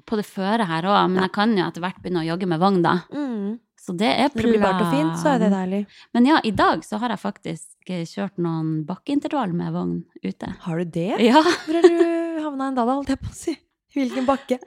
[0.06, 2.60] på det føre her òg, men jeg kan jo etter hvert begynne å jogge med
[2.60, 3.02] vogn, da.
[3.10, 3.58] Mm.
[3.88, 4.44] Så det er planen.
[4.44, 5.82] det blir bart og fint, så er det deilig.
[6.14, 10.50] Men ja, i dag så har jeg faktisk eh, kjørt noen bakkeintervall med vogn ute.
[10.66, 11.14] Har du det?
[11.24, 11.40] Ja.
[11.64, 13.56] Hvor har du havna en da, da, holdt jeg på å si?
[13.96, 14.58] Hvilken bakke?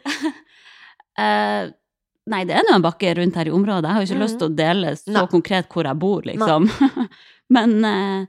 [1.19, 1.69] uh,
[2.34, 3.88] nei, det er nå en bakke rundt her i området.
[3.88, 4.25] Jeg har jo ikke Mhm.
[4.25, 5.25] lyst til å dele så Nei.
[5.31, 6.69] konkret hvor jeg bor, liksom.
[7.55, 8.25] Men uh,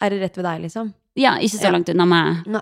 [0.00, 0.92] Er det rett ved deg, liksom?
[1.18, 2.44] ja, ikke så langt unna meg.
[2.46, 2.60] Nei.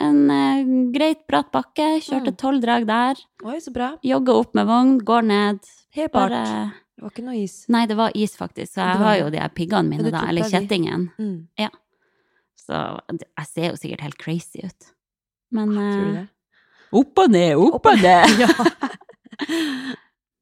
[0.00, 1.98] En uh, greit bratt bakke.
[2.00, 2.36] Kjørte Mm.
[2.40, 3.18] tolv drag der.
[3.44, 3.90] Oi, så bra.
[4.06, 5.58] Jogga opp med vogn, går ned.
[5.96, 6.30] Helt bart.
[6.30, 7.54] Bare Det var ikke noe is.
[7.72, 8.74] Nei, det var is, faktisk.
[8.74, 10.20] Så jeg var har jo de her piggene mine, da.
[10.28, 11.06] Eller kjettingen.
[11.16, 11.70] Mm.
[12.60, 12.80] Så
[13.16, 14.90] jeg ser jo sikkert helt crazy ut.
[15.56, 16.26] Men Tror du eh, det?
[17.00, 18.34] Opp og ned, opp og ned!
[18.42, 18.50] ja.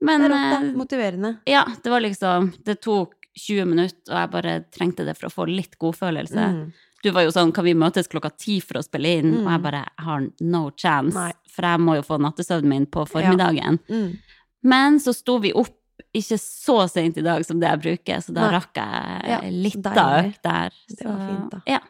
[0.02, 0.58] Men det er opp, da.
[0.58, 1.30] eh, Motiverende.
[1.46, 5.34] ja, det var liksom Det tok 20 minutter, og jeg bare trengte det for å
[5.36, 6.50] få litt godfølelse.
[6.58, 6.62] Mm.
[7.06, 9.30] Du var jo sånn, kan vi møtes klokka ti for å spille inn?
[9.30, 9.44] Mm.
[9.44, 11.30] Og jeg bare jeg har no chance, Nei.
[11.54, 13.78] for jeg må jo få nattesøvnen min på formiddagen.
[13.86, 14.08] Mm.
[14.66, 15.77] Men så sto vi opp
[16.14, 18.52] ikke så sent i dag som det jeg bruker, så da Nei.
[18.58, 20.70] rakk jeg Ja, litt så av økt der.
[20.88, 21.60] Det var fint, da.
[21.66, 21.80] Ja.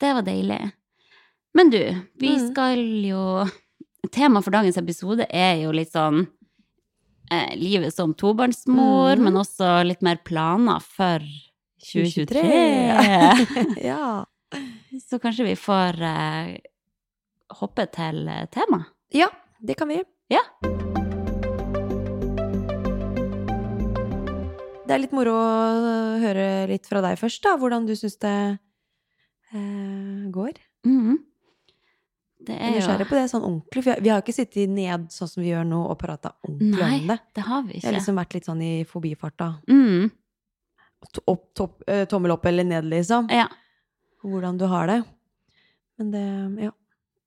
[0.00, 0.72] Det var deilig.
[1.54, 1.80] Men du,
[2.20, 2.50] vi Mm.
[2.52, 3.50] skal jo
[4.14, 6.28] Temaet for dagens episode er jo litt sånn
[7.30, 9.24] eh, livet som tobarnsmor, Mm.
[9.24, 11.18] men også litt mer planer for
[11.82, 12.42] 2023.
[12.42, 13.84] 2023.
[13.90, 14.24] ja.
[15.08, 16.56] Så kanskje vi får eh,
[17.60, 18.50] hoppe til temaet?
[18.50, 18.84] tema.
[19.12, 19.28] ja,
[19.60, 20.02] det kan vi.
[20.30, 20.40] Ja.
[24.88, 27.56] Det er litt moro å høre litt fra deg først, da.
[27.60, 28.34] Hvordan du syns det
[29.52, 30.56] eh, går.
[30.88, 31.18] Mhm.
[32.48, 35.08] Det er nysgjerrig jo på det sånn ordentlig, for vi har jo ikke sittet ned
[35.12, 37.16] sånn som vi gjør nå, og prata ordentlig Nei, om det.
[37.34, 37.82] det har vi ikke.
[37.82, 39.48] Det har liksom vært litt sånn i forbifarta.
[39.68, 40.06] Mm.
[41.26, 43.28] Opp, topp, eh, tommel opp eller ned, liksom.
[43.34, 43.48] Ja.
[44.24, 45.00] Hvordan du har det.
[45.98, 46.24] Men det
[46.64, 46.72] Ja.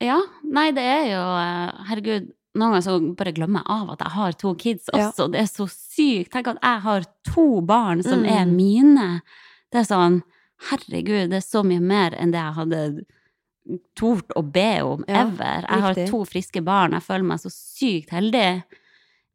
[0.01, 3.99] Ja, nei, det er jo eh, Herregud, noen ganger så bare glemmer jeg av at
[4.05, 5.09] jeg har to kids Ja.
[5.09, 5.31] også.
[5.31, 6.31] Det er så sykt.
[6.33, 8.29] Tenk at jeg har to barn som Mm.
[8.29, 9.21] er mine.
[9.71, 10.21] Det er sånn
[10.69, 13.05] Herregud, det er så mye mer enn det jeg hadde
[13.95, 15.65] tort å be om Ja, ever.
[15.67, 16.91] Jeg har to friske barn.
[16.91, 18.63] Jeg føler meg så sykt heldig.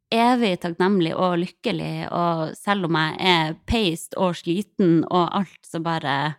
[0.09, 5.81] Evig takknemlig og lykkelig, og selv om jeg er peist og sliten og alt, så
[5.83, 6.35] bare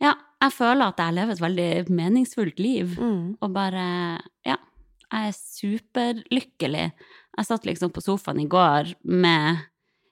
[0.00, 2.96] Ja, jeg føler at jeg lever et veldig meningsfullt liv.
[2.98, 3.36] Mm.
[3.42, 4.56] Og bare Ja,
[5.12, 6.86] jeg er superlykkelig.
[7.38, 9.62] Jeg satt liksom på sofaen i går med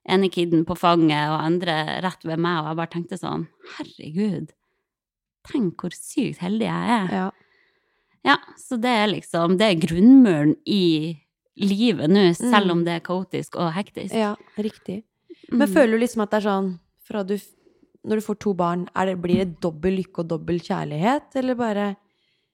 [0.09, 4.53] ene kiden på fanget og andre rett ved meg, og jeg bare tenkte sånn Herregud,
[5.51, 7.13] tenk hvor sykt heldig jeg er.
[7.13, 7.31] Ja.
[8.25, 11.17] Ja, så det er liksom Det er grunnmuren i
[11.61, 12.71] livet nå, selv Mm.
[12.73, 14.15] om det er kaotisk og hektisk.
[14.15, 15.03] ja, riktig.
[15.51, 15.75] Men Mm.
[15.75, 17.39] føler du liksom at det er sånn fra du,
[18.03, 21.97] Når du får to barn, det, blir det dobbel lykke og dobbel kjærlighet, eller bare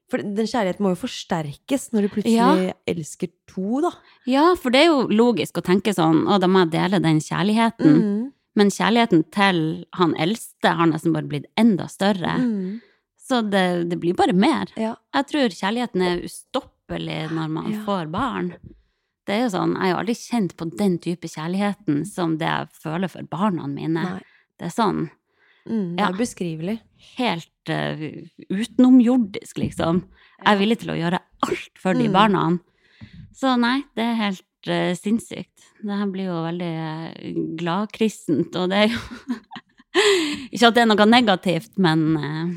[0.09, 2.37] For den kjærligheten må jo forsterkes når du plutselig
[2.69, 2.73] Ja.
[2.87, 3.91] elsker to, da.
[4.31, 7.19] Ja, for det er jo logisk å tenke sånn, å, da må jeg dele den
[7.19, 7.97] kjærligheten.
[8.03, 8.33] Mm.
[8.57, 9.59] Men kjærligheten til
[9.99, 12.37] han eldste har nesten bare blitt enda større.
[12.39, 12.81] Mm.
[13.19, 14.71] Så det, det blir bare mer.
[14.79, 14.95] Ja.
[15.13, 17.83] Jeg tror kjærligheten er ustoppelig når man Ja.
[17.85, 18.53] får barn.
[19.27, 22.69] Det er jo sånn, Jeg har aldri kjent på den type kjærligheten som det jeg
[22.81, 24.03] føler for barna mine.
[24.07, 24.21] Nei.
[24.57, 25.11] Det er sånn
[25.67, 26.09] Mm, det Ja.
[26.09, 26.79] er ubeskrivelig.
[27.19, 28.03] helt uh,
[28.51, 30.05] utenomjordisk, liksom.
[30.45, 32.13] Jeg er villig til å gjøre alt for de Mm.
[32.13, 32.59] barna.
[33.35, 35.67] Så nei, det er helt uh, sinnssykt.
[35.83, 39.01] Det her blir jo veldig uh, gladkristent, og det er jo
[40.53, 42.55] Ikke at det er noe negativt, men uh,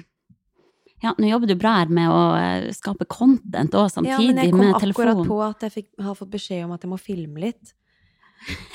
[1.04, 4.52] ja, nå jobber du bra her med å skape content òg, Ja, samtidig men jeg
[4.52, 4.84] kom akkurat
[5.15, 5.28] telefon.
[5.28, 7.74] på at jeg fikk, har fått beskjed om at jeg må filme litt.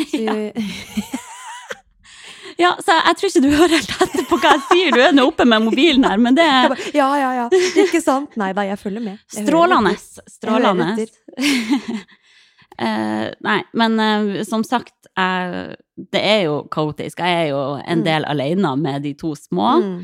[0.08, 0.52] Så, Ja,
[2.58, 5.24] så jeg tror ikke du hører helt etter på hva jeg sier, du er nå
[5.30, 7.46] oppe med mobilen her, men det er ja, ja, ja.
[7.84, 8.36] Ikke sant?
[8.40, 9.18] Nei da, jeg følger med.
[9.34, 9.94] Jeg strålende.
[10.36, 11.06] Strålende.
[12.74, 15.76] Eh, nei, men uh, som sagt, jeg,
[16.10, 17.20] det er jo kaotisk.
[17.22, 18.04] Jeg er jo en Mm.
[18.08, 19.76] del alene med de to små.
[19.78, 20.00] Mm.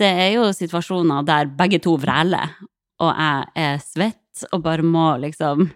[0.00, 2.54] Det er jo situasjoner der begge to vræler,
[2.98, 5.68] og jeg er svett og bare må liksom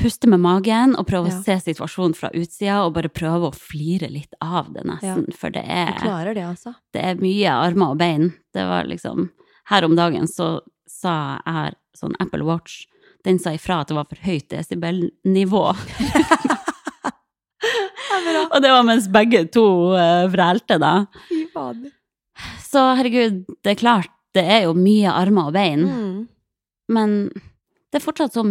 [0.00, 1.38] puste med magen og prøve Ja.
[1.38, 5.32] å se situasjonen fra utsida og bare prøve å flire litt av det, nesten.
[5.32, 5.94] For det er,
[6.34, 6.74] det, altså.
[6.92, 8.32] det er mye armer og bein.
[8.52, 9.30] Det var liksom
[9.66, 12.86] Her om dagen så sa jeg har sånn Apple Watch.
[13.24, 15.62] Den sa ifra at det var for høyt desibelnivå.
[18.52, 21.06] og det var mens begge to uh, vrælte, da.
[21.30, 21.94] Fy fader.
[22.60, 25.86] Så herregud, det er klart, det er jo mye armer og bein.
[25.88, 26.28] Mm.
[26.92, 28.44] Men det er fortsatt så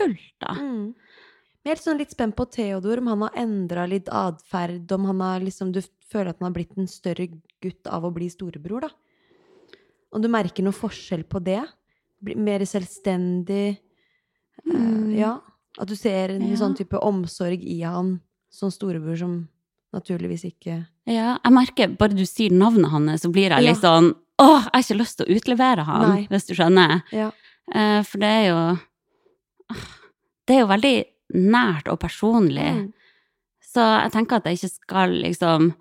[0.00, 0.54] meningsfullt, da.
[0.54, 0.94] Mm.
[1.60, 5.04] Men Jeg er sånn litt spent på Theodor, om han har endra litt atferd, om
[5.10, 7.28] han har liksom Du føler at han har blitt en større
[7.62, 8.88] gutt av å bli storebror, da?
[10.12, 11.60] Om du merker noe forskjell på det?
[12.22, 13.78] Bli mer selvstendig?
[14.66, 14.74] Mm.
[14.74, 15.40] Uh, ja.
[15.78, 16.56] At du ser en Ja.
[16.56, 19.48] sånn type omsorg i han som storebror som
[19.94, 23.70] naturligvis ikke Ja, jeg merker bare du sier navnet hans, så blir jeg Ja.
[23.72, 26.26] litt sånn Åh, jeg har ikke lyst til å utlevere han, Nei.
[26.30, 27.02] hvis du skjønner.
[27.12, 27.30] Ja.
[27.74, 28.78] Uh, for det er jo
[30.46, 30.96] Det er jo veldig
[31.38, 32.70] nært og personlig.
[32.76, 32.86] Mm.
[33.70, 35.72] Så jeg tenker at jeg ikke skal liksom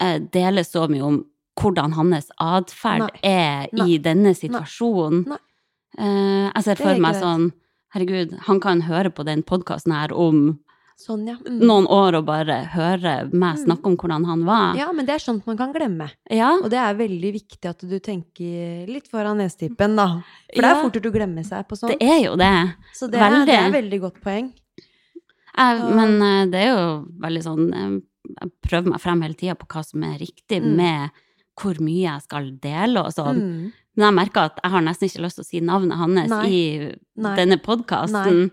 [0.00, 1.22] eh, dele så mye om
[1.60, 3.22] hvordan hans atferd Nei.
[3.28, 3.98] er i Nei.
[4.04, 5.24] denne situasjonen.
[5.32, 5.40] Nei.
[5.98, 7.24] Eh, jeg ser er for meg greit.
[7.24, 7.50] sånn
[7.92, 10.62] Herregud, han kan høre på den podkasten her om
[10.98, 11.34] Sånn, ja.
[11.42, 11.58] Mm.
[11.66, 13.64] noen år og bare høre meg Mm.
[13.64, 14.76] snakke om hvordan han var.
[14.76, 16.10] Ja, men det er sånt man kan glemme.
[16.30, 20.22] Ja, Og det er veldig viktig at du tenker litt foran nesetippen, da.
[20.54, 21.98] For det er fort gjort å glemme seg på sånt.
[21.98, 22.74] det er jo det.
[22.94, 24.52] Så det er, det er veldig godt poeng.
[25.56, 26.86] Jeg, men eh, det er jo
[27.20, 28.00] veldig sånn eh,
[28.40, 30.76] Jeg prøver meg frem hele tida på hva som er riktig Mm.
[30.76, 31.10] med
[31.60, 33.36] hvor mye jeg skal dele og sånn.
[33.36, 33.72] Mm.
[33.96, 36.46] Men jeg merker at jeg har nesten ikke lyst til å si navnet hans Nei.
[36.48, 37.36] i Nei.
[37.36, 38.50] denne podkasten.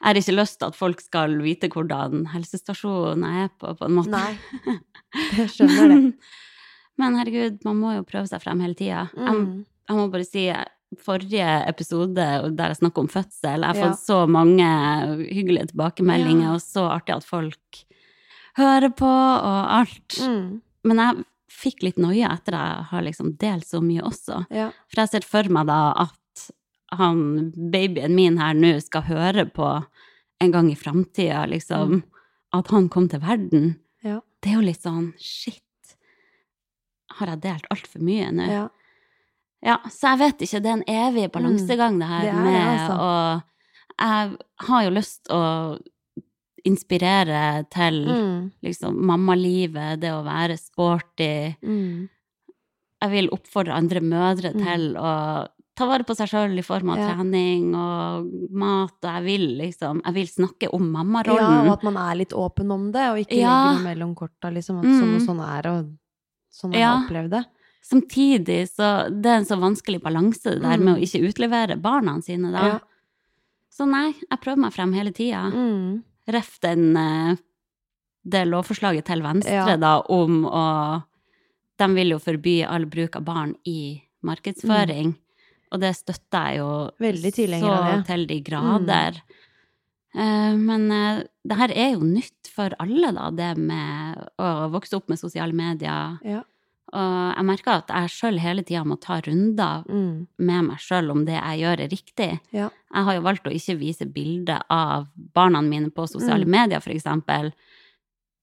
[0.00, 3.84] Jeg har ikke lyst til at folk skal vite hvordan helsestasjonen jeg er på, på
[3.84, 4.10] en måte.
[4.10, 4.38] Nei.
[5.36, 5.98] Jeg skjønner det.
[7.00, 9.08] Men herregud, man må jo prøve seg frem hele tida.
[9.16, 9.64] Jeg, Mm.
[9.88, 10.44] jeg må bare si
[11.04, 12.14] forrige episode
[12.56, 13.88] der jeg snakka om fødsel, jeg har Ja.
[13.90, 14.66] fått så mange
[15.30, 16.54] hyggelige tilbakemeldinger, Ja.
[16.54, 17.84] og så artig at folk
[18.58, 20.08] hører på og alt.
[20.20, 20.60] Mm.
[20.84, 24.46] Men jeg fikk litt noia etter at jeg har liksom delt så mye også.
[24.50, 24.70] Ja.
[24.88, 26.16] For jeg ser for meg da at
[26.92, 29.84] han babyen min her nå skal høre på
[30.40, 32.02] en gang i framtida, liksom,
[32.56, 33.76] at han kom til verden.
[34.02, 34.20] Ja.
[34.42, 35.62] Det er jo litt sånn shit.
[37.18, 38.46] Har jeg delt altfor mye nå?
[38.50, 38.68] ja.
[39.62, 40.60] Ja, så jeg vet ikke.
[40.64, 42.94] Det er en evig balansegang, det her Det er med altså.
[42.96, 43.42] å
[44.00, 44.38] Jeg
[44.70, 45.40] har jo lyst å
[46.64, 48.52] inspirere til Mm.
[48.64, 51.56] liksom mammalivet, det å være sporty.
[51.62, 52.08] Mm.
[53.02, 54.64] Jeg vil oppfordre andre mødre Mm.
[54.64, 55.46] til å
[55.80, 57.08] ta vare på seg sjøl i form av Ja.
[57.14, 60.92] trening og mat, og jeg vil liksom Jeg vil snakke om
[61.26, 63.72] Ja, og at man er litt åpen om det, og ikke Ja.
[63.72, 64.78] legger noe mellom korta, liksom.
[64.78, 65.26] At sånn og Mm.
[65.26, 65.96] sånn er, og
[66.52, 67.00] sånn har Ja.
[67.00, 67.46] jeg opplevd det.
[67.82, 70.96] Samtidig så Det er en så vanskelig balanse, det der med Mm.
[70.96, 72.66] å ikke utlevere barna sine, da.
[72.66, 72.78] Ja.
[73.72, 75.50] Så nei, jeg prøver meg frem hele tida.
[75.52, 76.02] Mm.
[76.28, 77.36] Ref den eh,
[78.28, 79.76] det lovforslaget til Venstre Ja.
[79.76, 81.04] da om å
[81.78, 85.14] De vil jo forby all bruk av barn i markedsføring.
[85.72, 86.70] Og det støtter jeg jo
[87.62, 89.20] så til de grader.
[90.14, 90.64] Mm.
[90.66, 95.08] men eh, det her er jo nytt for alle, da, det med å vokse opp
[95.08, 96.16] med sosiale medier.
[96.26, 96.40] Ja.
[96.90, 100.26] Og jeg merker at jeg sjøl hele tida må ta runder Mm.
[100.38, 102.40] med meg sjøl om det jeg gjør, er riktig.
[102.50, 102.70] Ja.
[102.92, 106.50] Jeg har jo valgt å ikke vise bilde av barna mine på sosiale Mm.
[106.50, 107.52] medier, eksempel.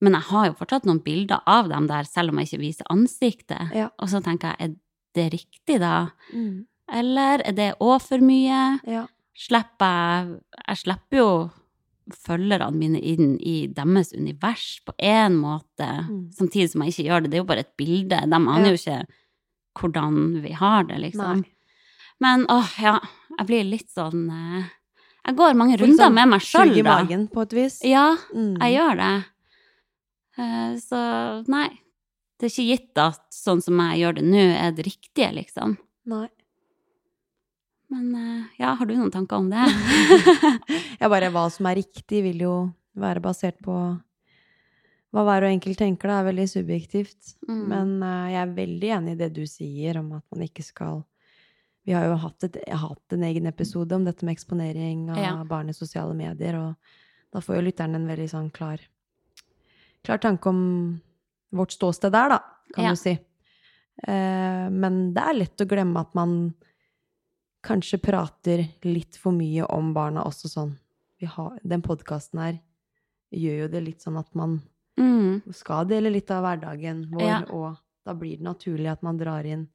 [0.00, 2.86] Men jeg har jo fortsatt noen bilder av dem der, selv om jeg ikke viser
[2.88, 3.74] ansiktet.
[3.74, 3.90] Ja.
[3.98, 4.74] Og så tenker jeg, er
[5.14, 6.12] det riktig da?
[6.32, 6.64] Mm.
[6.90, 8.80] Eller er det òg for mye?
[8.88, 9.06] Ja.
[9.38, 9.86] Slipper
[10.26, 11.50] jeg Jeg slipper jo
[12.08, 16.30] følgerne mine inn i deres univers på én måte, Mm.
[16.32, 17.30] samtidig som jeg ikke gjør det.
[17.30, 18.08] Det er jo bare et bilde.
[18.08, 18.70] De aner Ja.
[18.70, 19.06] jo ikke
[19.78, 21.42] hvordan vi har det, liksom.
[21.42, 21.50] Nei.
[22.20, 22.98] Men åh, ja,
[23.38, 24.64] jeg blir litt sånn eh,
[25.26, 27.02] Jeg går mange runder sånn med meg sjøl, i da.
[27.04, 27.80] magen, på et vis.
[27.84, 28.56] Ja, Mm.
[28.58, 29.24] jeg gjør det.
[30.38, 31.68] Eh, Så nei.
[32.38, 35.76] Det er ikke gitt at sånn som jeg gjør det nå, er det riktige, liksom.
[36.06, 36.28] Nei.
[37.90, 39.64] Men eh, ja, har du noen tanker om det?
[41.00, 42.54] Ja, bare hva som er riktig, vil jo
[42.98, 43.74] være basert på
[45.14, 46.10] hva hver og enkelt tenker.
[46.10, 47.30] Det er veldig subjektivt.
[47.48, 47.62] Mm.
[47.70, 51.04] Men eh, jeg er veldig enig i det du sier om at man ikke skal
[51.88, 55.30] Vi har jo hatt, et, hatt en egen episode om dette med eksponering av Ja.
[55.48, 56.74] barn i sosiale medier, og
[57.32, 58.82] da får jo lytteren en veldig sånn klar,
[60.04, 60.60] klar tanke om
[61.56, 62.38] vårt ståsted der, da,
[62.74, 62.92] kan Ja.
[62.92, 63.14] du si.
[64.04, 66.34] Eh, men det er lett å glemme at man
[67.64, 70.76] kanskje prater litt for mye om barna også sånn.
[71.20, 72.58] Vi har, den podkasten her
[73.34, 74.60] gjør jo det litt sånn at man
[74.98, 75.42] Mm.
[75.54, 77.42] skal dele litt av hverdagen vår, Ja.
[77.54, 79.68] og da blir det naturlig at man drar inn,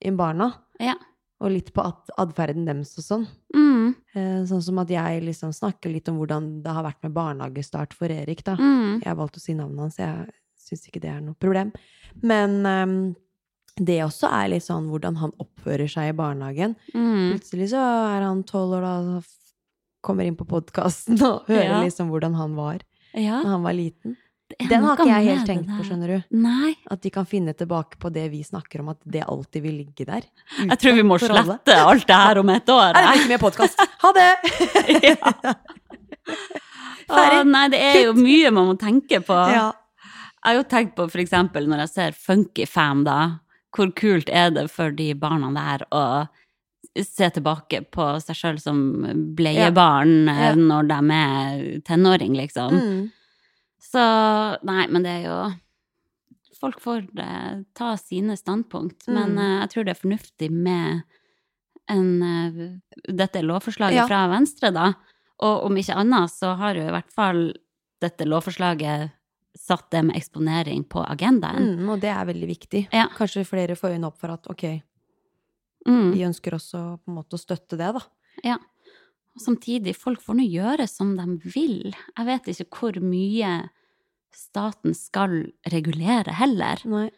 [0.00, 0.52] inn barna.
[0.78, 0.94] Ja.
[1.40, 1.82] Og litt på
[2.16, 3.26] atferden deres og sånn.
[3.54, 3.94] Mm.
[4.14, 7.92] Eh, sånn som at jeg liksom snakker litt om hvordan det har vært med barnehagestart
[7.92, 8.54] for Erik, da.
[8.56, 9.00] Mm.
[9.02, 11.72] Jeg har valgt å si navnet hans, jeg syns ikke det er noe problem.
[12.22, 13.16] Men ehm,
[13.76, 16.76] det også er litt sånn hvordan han oppfører seg i barnehagen.
[16.94, 17.34] Mm.
[17.36, 17.80] Plutselig så
[18.16, 18.94] er han tolv år da,
[20.06, 21.80] kommer inn på podkasten og hører Ja.
[21.84, 22.78] liksom hvordan han var
[23.12, 23.42] Ja.
[23.42, 24.16] da han var liten.
[24.70, 26.36] Den har ikke jeg helt tenkt på, skjønner du.
[26.38, 26.76] Nei.
[26.88, 30.06] At de kan finne tilbake på det vi snakker om, at det alltid vil ligge
[30.06, 30.22] der.
[30.60, 32.92] Jeg tror vi må slette alt det her om et år.
[32.94, 33.82] Er det ikke mer podkast?
[34.04, 34.28] Ha det!
[35.10, 35.32] ja.
[37.06, 37.40] Ferdig.
[37.42, 39.34] Å, nei, det er jo mye man må tenke på.
[39.50, 39.66] Ja.
[40.46, 43.18] Jeg har jo tenkt på eksempel når jeg ser Funky Fam, da.
[43.76, 46.02] Hvor kult er det for de barna der å
[46.96, 48.78] se tilbake på seg sjøl som
[49.36, 50.36] bleiebarn Ja.
[50.48, 50.54] ja.
[50.56, 52.72] når de er tenåring, liksom.
[52.72, 53.02] Mm.
[53.82, 54.02] Så
[54.64, 55.38] nei, men det er jo
[56.56, 59.38] Folk får uh, ta sine standpunkt, men Mm.
[59.38, 61.02] eh, jeg tror det er fornuftig med
[61.92, 64.06] en, uh, dette lovforslaget Ja.
[64.08, 64.94] fra Venstre, da.
[65.44, 67.52] Og om ikke annet så har jo i hvert fall
[68.00, 69.10] dette lovforslaget
[69.56, 71.76] satt det med eksponering på agendaen.
[71.80, 72.82] Mm, og det er veldig viktig.
[72.92, 73.06] Ja.
[73.16, 74.66] Kanskje flere får øynene opp for at ok,
[75.86, 76.12] Mm.
[76.16, 78.00] vi ønsker også på en måte å støtte det, da.
[78.42, 78.56] Ja.
[79.36, 81.94] Og samtidig, folk får nå gjøre som de vil.
[82.16, 83.68] Jeg vet ikke hvor mye
[84.34, 86.82] staten skal regulere heller.
[86.84, 87.10] Nei.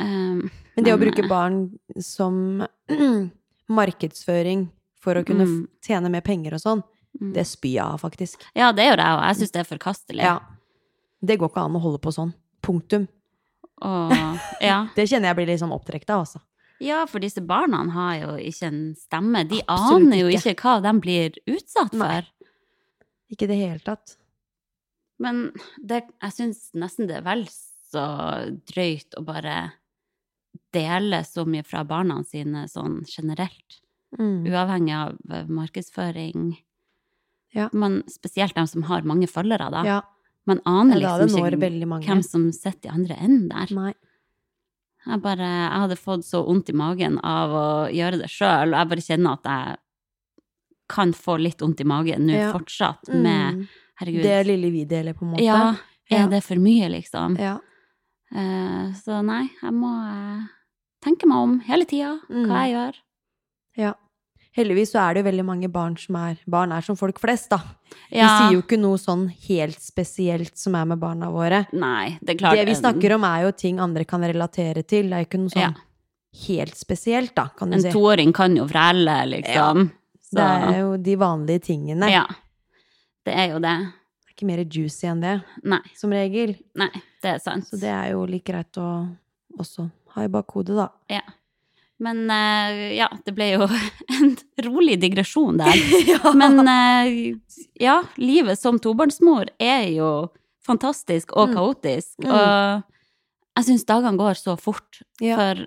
[0.00, 2.62] Um, Men det å bruke eh, barn som
[3.68, 4.68] markedsføring
[5.00, 5.68] for å kunne Mm.
[5.82, 6.82] tjene mer penger og sånn,
[7.20, 7.32] mm.
[7.34, 8.42] det spyr jeg av, faktisk.
[8.54, 9.24] Ja, det gjør jeg òg.
[9.28, 10.22] Jeg syns det er forkastelig.
[10.22, 10.38] Ja.
[11.20, 12.34] Det går ikke an å holde på sånn.
[12.64, 13.08] Punktum.
[13.82, 14.78] Åh, ja.
[14.96, 16.40] Det kjenner jeg blir litt sånn opptrekt av, altså.
[16.82, 19.44] ja, for disse barna har jo ikke en stemme.
[19.50, 20.54] De Absolutt aner jo ikke.
[20.54, 22.08] ikke hva de blir utsatt Nei.
[22.22, 22.30] for.
[23.34, 24.14] Ikke i det hele tatt.
[25.18, 25.48] Men
[25.82, 28.04] det, jeg syns nesten det er vel så
[28.70, 29.56] drøyt å bare
[30.74, 33.82] dele så mye fra barna sine sånn generelt.
[34.18, 34.46] Mm.
[34.48, 36.54] uavhengig av markedsføring.
[37.52, 37.66] Ja.
[37.76, 39.82] Men spesielt de som har mange følgere, da.
[39.84, 39.98] Ja,
[40.48, 43.74] Man er aner liksom ikke hvem som sitter i andre enden der.
[43.76, 43.92] Nei.
[45.08, 48.78] Jeg bare, jeg hadde fått så vondt i magen av å gjøre det sjøl, og
[48.80, 49.76] jeg bare kjenner at jeg
[50.88, 52.52] kan få litt vondt i magen nå Ja.
[52.52, 53.68] fortsatt med Mm.
[54.00, 54.22] Herregud.
[54.22, 55.42] Det lille vi deler, på en måte.
[55.44, 55.74] Ja,
[56.10, 56.26] er Ja.
[56.28, 57.36] det for mye, liksom?
[57.38, 57.58] Ja.
[58.34, 60.46] Uh, så nei, jeg må uh,
[61.02, 62.46] tenke meg om hele tida Mm.
[62.46, 62.94] hva jeg gjør.
[63.76, 63.94] ja.
[64.58, 67.48] Heldigvis så er det jo veldig mange barn som er Barn er som folk flest,
[67.52, 67.60] da.
[68.10, 71.62] Vi sier jo ikke noe sånn helt spesielt som er med barna våre.
[71.78, 72.58] Nei, det er klart.
[72.58, 75.08] Det vi snakker om, er jo ting andre kan relatere til.
[75.08, 75.72] Det er jo ikke noe sånn Ja.
[76.48, 77.90] helt spesielt, da, kan du En si.
[77.94, 79.90] toåring kan jo vrele, liksom.
[80.32, 82.10] Det er jo de vanlige tingene.
[82.10, 82.26] Ja.
[83.24, 83.76] Det er jo det.
[83.78, 86.56] Det er ikke mer juicy enn det, Nei, som regel.
[86.76, 86.90] nei,
[87.22, 87.64] det er sant.
[87.64, 89.08] Så det er jo like greit å
[89.58, 90.88] også ha i bakhodet, da.
[91.08, 91.20] Ja.
[92.00, 93.66] Men eh, ja, det ble jo
[94.16, 95.74] en rolig digresjon der.
[96.12, 96.32] ja.
[96.38, 97.34] Men eh,
[97.82, 100.28] ja, livet som tobarnsmor er jo
[100.68, 101.56] fantastisk og Mm.
[101.56, 102.14] kaotisk.
[102.22, 102.30] Mm.
[102.30, 102.84] Og
[103.58, 105.00] jeg syns dagene går så fort.
[105.24, 105.36] Ja.
[105.40, 105.64] For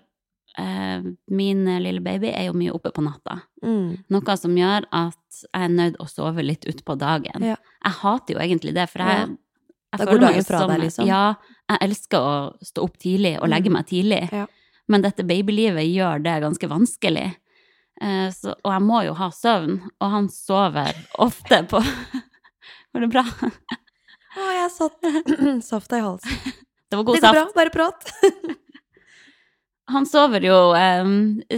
[0.62, 3.42] eh, min lille baby er jo mye oppe på natta.
[3.66, 3.98] Mm.
[4.14, 7.44] Noe som gjør at jeg er nødt å sove litt utpå dagen.
[7.44, 7.56] Ja.
[7.84, 9.30] Jeg hater jo egentlig det, for jeg,
[9.92, 11.08] jeg Da føler meg som- deg, liksom.
[11.08, 11.36] Ja,
[11.72, 13.74] jeg elsker å stå opp tidlig og legge Mm.
[13.74, 14.24] meg tidlig.
[14.32, 14.46] Ja.
[14.92, 17.28] Men dette babylivet gjør det ganske vanskelig.
[18.02, 21.82] Eh, så, og jeg må jo ha søvn, og han sover ofte på
[22.92, 23.22] Går det bra?
[23.24, 25.08] Å, jeg satt
[25.72, 26.58] safta i halsen.
[26.92, 27.38] Det var god Det går saft.
[27.38, 28.12] bra, bare prat.
[29.92, 31.08] Han sover jo eh,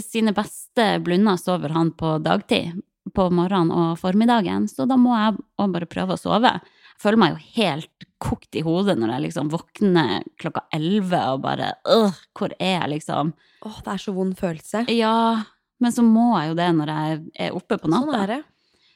[0.01, 2.79] Sine beste blunder sover han på dagtid.
[3.13, 4.65] På morgenen og formiddagen.
[4.71, 6.53] Så da må jeg òg bare prøve å sove.
[7.03, 11.73] Føler meg jo helt kokt i hodet når jeg liksom våkner klokka elleve og bare
[11.91, 13.33] øh, hvor er jeg, liksom?
[13.67, 14.85] Åh, det er så vond følelse.
[14.93, 15.43] Ja,
[15.83, 18.07] men så må jeg jo det når jeg er oppe på natta.
[18.07, 18.41] Sånn er det.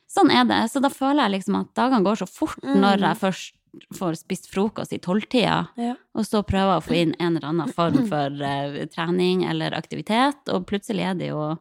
[0.08, 0.62] Sånn er det.
[0.72, 2.80] Så da føler jeg liksom at dagene går så fort Mm.
[2.80, 3.54] når jeg først
[4.00, 5.96] får spist frokost i tolvtida, Ja.
[6.16, 10.48] og så prøver å få inn en eller annen form for uh, trening eller aktivitet,
[10.50, 11.58] og plutselig er det jo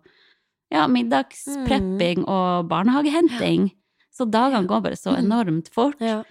[0.73, 2.29] ja, middagsprepping Mm.
[2.29, 3.73] og barnehagehenting.
[4.15, 6.01] Så dagene går bare så enormt fort.
[6.01, 6.23] Ja.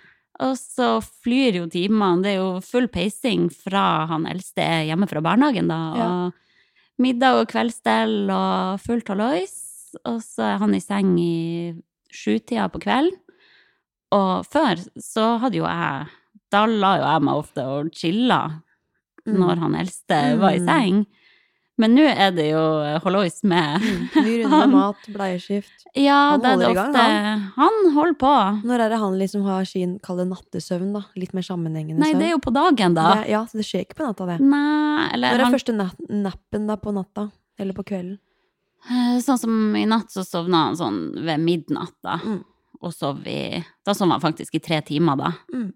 [0.44, 2.22] Og så flyr jo timene.
[2.24, 5.78] Det er jo full peising fra han eldste er hjemme fra barnehagen, da.
[5.96, 6.08] Ja.
[6.28, 6.34] Og
[7.00, 9.56] middag og kveldsstell og fullt hallois.
[10.06, 11.74] Og så er han i seng i
[12.12, 13.16] sjutida på kvelden.
[14.16, 16.08] Og før så hadde jo jeg
[16.52, 18.62] Da la jo jeg meg ofte og chilla
[19.26, 19.40] Mm.
[19.42, 20.68] når han eldste var i Mm.
[20.68, 21.06] seng.
[21.78, 22.60] Men nå er det jo
[23.04, 24.04] hallois med Mm.
[24.26, 25.86] Ny runde med mat, bleieskift.
[25.96, 27.42] Ja, Han det er det i gang, han.
[27.56, 28.32] Han holder på.
[28.68, 31.04] Når er det han liksom har sin, kalde nattesøvn, da?
[31.20, 32.20] Litt mer sammenhengende Nei, søvn?
[32.22, 33.06] det er jo på dagen, da.
[33.22, 34.40] Det ja, så det skjer ikke på natta, det.
[34.44, 35.78] Nei, eller Når er han, første
[36.26, 37.30] nappen da på natta?
[37.60, 38.18] Eller på kvelden?
[38.90, 42.20] Eh, Sånn som i natt så sovna han sånn ved midnatt, da.
[42.24, 42.44] Mm.
[42.86, 45.32] Og sov i Da sov han faktisk i tre timer, da.
[45.54, 45.72] Mm.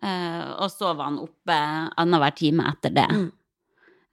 [0.00, 1.56] Uh, og så var han oppe
[2.00, 3.08] annenhver time etter det.
[3.12, 3.26] Mm.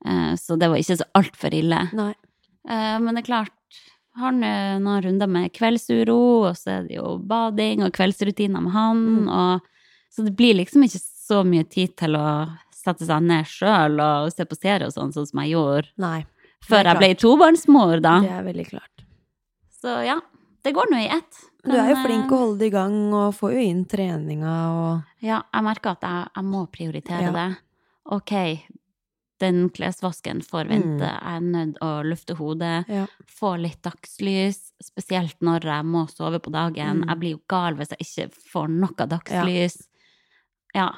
[0.05, 1.79] Eh, så det var ikke så altfor ille.
[1.97, 2.13] Nei.
[2.69, 3.53] Eh, men det er klart,
[4.17, 6.19] har eh, noen runder med kveldsuro,
[6.49, 9.27] og så er det jo bading og kveldsrutiner med han, Mm.
[9.29, 9.61] og
[10.09, 14.31] Så det blir liksom ikke så mye tid til å sette seg ned sjøl og
[14.33, 16.25] se på serie og sånn, sånn som jeg gjorde Nei.
[16.63, 18.19] før jeg ble tobarnsmor, da.
[18.21, 19.03] Det er veldig klart.
[19.77, 20.15] Så ja,
[20.63, 21.43] det går nå i ett.
[21.63, 24.55] Men du er jo flink å holde det i gang, og får jo inn treninga
[24.71, 27.31] og Ja, jeg merker at jeg, jeg må prioritere Ja.
[27.31, 27.57] det.
[28.09, 28.33] Ok,
[29.39, 31.05] den klesvasken får vente.
[31.05, 31.13] Mm.
[31.13, 33.05] Jeg er nødt å lufte hodet, Ja.
[33.27, 37.03] få litt dagslys, spesielt når jeg må sove på dagen.
[37.03, 37.07] Mm.
[37.09, 39.77] Jeg blir jo gal hvis jeg ikke får noe dagslys.
[40.75, 40.89] Ja.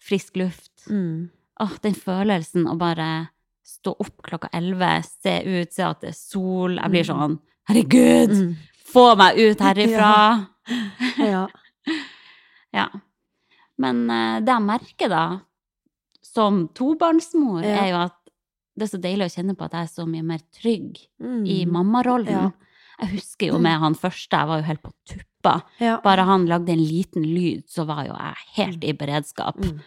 [0.00, 0.86] Frisk luft.
[0.88, 1.30] Mm.
[1.60, 3.28] Åh, den følelsen å bare
[3.64, 6.76] stå opp klokka elleve, se ut, se at det er sol.
[6.76, 7.10] Jeg blir Mm.
[7.16, 8.30] sånn Herregud!
[8.30, 8.56] Mm.
[8.92, 10.48] Få meg ut herifra!
[11.18, 11.46] Ja.
[12.72, 12.88] Ja.
[13.80, 15.22] Men eh, det jeg merker da,
[16.34, 17.84] som tobarnsmor, Ja.
[17.84, 18.16] er jo at
[18.76, 21.46] det er så deilig å kjenne på at jeg er så mye mer trygg Mm.
[21.46, 22.30] i mammarollen.
[22.30, 22.50] Ja.
[23.00, 25.62] Jeg husker jo med han første, jeg var jo helt på tuppa.
[25.80, 26.00] Ja.
[26.04, 29.56] Bare han lagde en liten lyd, så var jo jeg helt i beredskap.
[29.56, 29.80] Mm.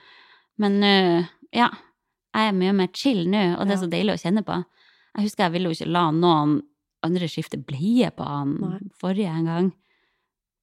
[0.57, 1.69] Men nå, ja,
[2.33, 4.65] jeg er mye mer chill nå, og det er så deilig å kjenne på.
[5.15, 6.61] Jeg husker jeg ville jo ikke la noen
[7.03, 8.79] andre skifte bleie på han Nei.
[8.99, 9.73] forrige en gang.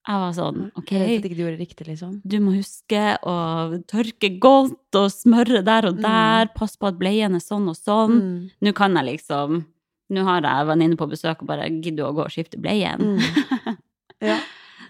[0.07, 2.13] Jeg var sånn, ok, Jeg vet ikke du gjorde det riktig, liksom.
[2.25, 3.35] du må huske å
[3.85, 6.01] tørke godt og smøre der og Mm.
[6.01, 8.15] der, pass på at bleien er sånn og sånn.
[8.17, 8.49] Mm.
[8.65, 9.65] Nå kan jeg liksom,
[10.09, 12.97] nå har jeg venninne på besøk og bare gidder å gå og skifte bleien.
[12.99, 13.19] Mm.
[14.21, 14.35] Ja.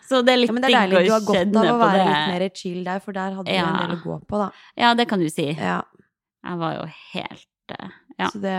[0.07, 1.05] Så det er litt ja, det er digg det.
[1.07, 3.78] Du har godt av å være litt mer chill der, for der hadde du en
[3.80, 4.49] del å gå på, da.
[4.76, 5.45] Ja, det kan du si.
[5.55, 5.78] Ja.
[6.43, 6.84] Jeg var jo
[7.14, 7.47] helt,
[7.78, 7.89] eh,
[8.20, 8.28] ja.
[8.28, 8.57] Så det,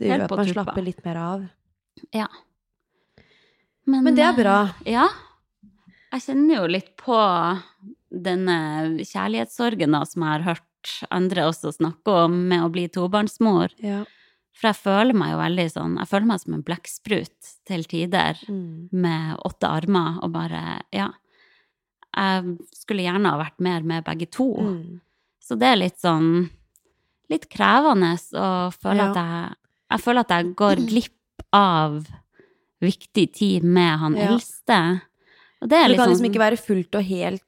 [0.00, 0.54] det gjør at man tuppa.
[0.54, 1.44] slapper litt mer av.
[2.14, 2.26] ja.
[3.86, 4.58] Men det er bra.
[4.84, 5.08] eh, Ja.
[6.14, 7.16] Jeg kjenner jo litt på
[8.14, 8.56] denne
[9.02, 13.72] kjærlighetssorgen da, som jeg har hørt andre også snakke om med å bli tobarnsmor.
[13.82, 14.04] Ja.
[14.54, 18.38] For jeg føler meg jo veldig sånn Jeg føler meg som en blekksprut til tider,
[18.48, 18.88] Mm.
[18.92, 21.08] med åtte armer, og bare Ja.
[22.16, 24.54] Jeg skulle gjerne ha vært mer med begge to.
[24.54, 25.00] Mm.
[25.42, 26.50] Så det er litt sånn
[27.30, 29.10] Litt krevende å føle Ja.
[29.10, 29.56] at jeg
[29.90, 32.06] Jeg føler at jeg går glipp av
[32.84, 34.30] viktig tid med han Ja.
[34.32, 34.78] eldste.
[35.62, 37.42] Og det er Du litt kan sånn liksom ikke være fullt og helt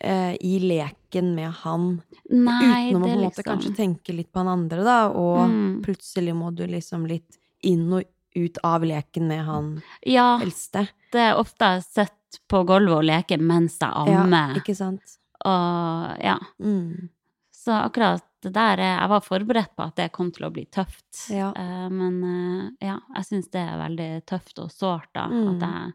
[0.00, 4.30] eh, i leken med han, Nei, uten å på en måte liksom kanskje tenke litt
[4.32, 5.82] på han andre, da, og Mm.
[5.82, 8.04] plutselig må du liksom litt inn og
[8.36, 10.88] ut av leken med han Ja, eldste.
[11.10, 14.54] det er ofte jeg sitter på gulvet og leker mens jeg Ja, ammer.
[14.54, 15.16] ikke sant?
[15.44, 16.38] Og ja.
[16.62, 17.08] Mm.
[17.52, 20.64] Så akkurat det der er Jeg var forberedt på at det kom til å bli
[20.70, 21.24] tøft.
[21.34, 21.52] Ja.
[21.56, 25.26] Eh, men eh, ja, jeg syns det er veldig tøft og sårt, da.
[25.30, 25.48] Mm.
[25.56, 25.94] At jeg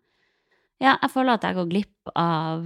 [0.84, 2.66] Ja, jeg føler at jeg går glipp av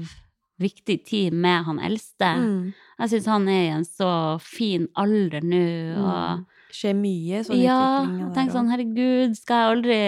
[0.58, 2.30] viktig tid med han eldste.
[2.42, 2.74] Mm.
[2.98, 4.12] Jeg syns han er i en så
[4.42, 5.66] fin alder nå,
[6.02, 6.46] og Mm.
[6.78, 10.00] Skjer mye sånn Ja, utvikling der tenker sånn, herregud, skal jeg aldri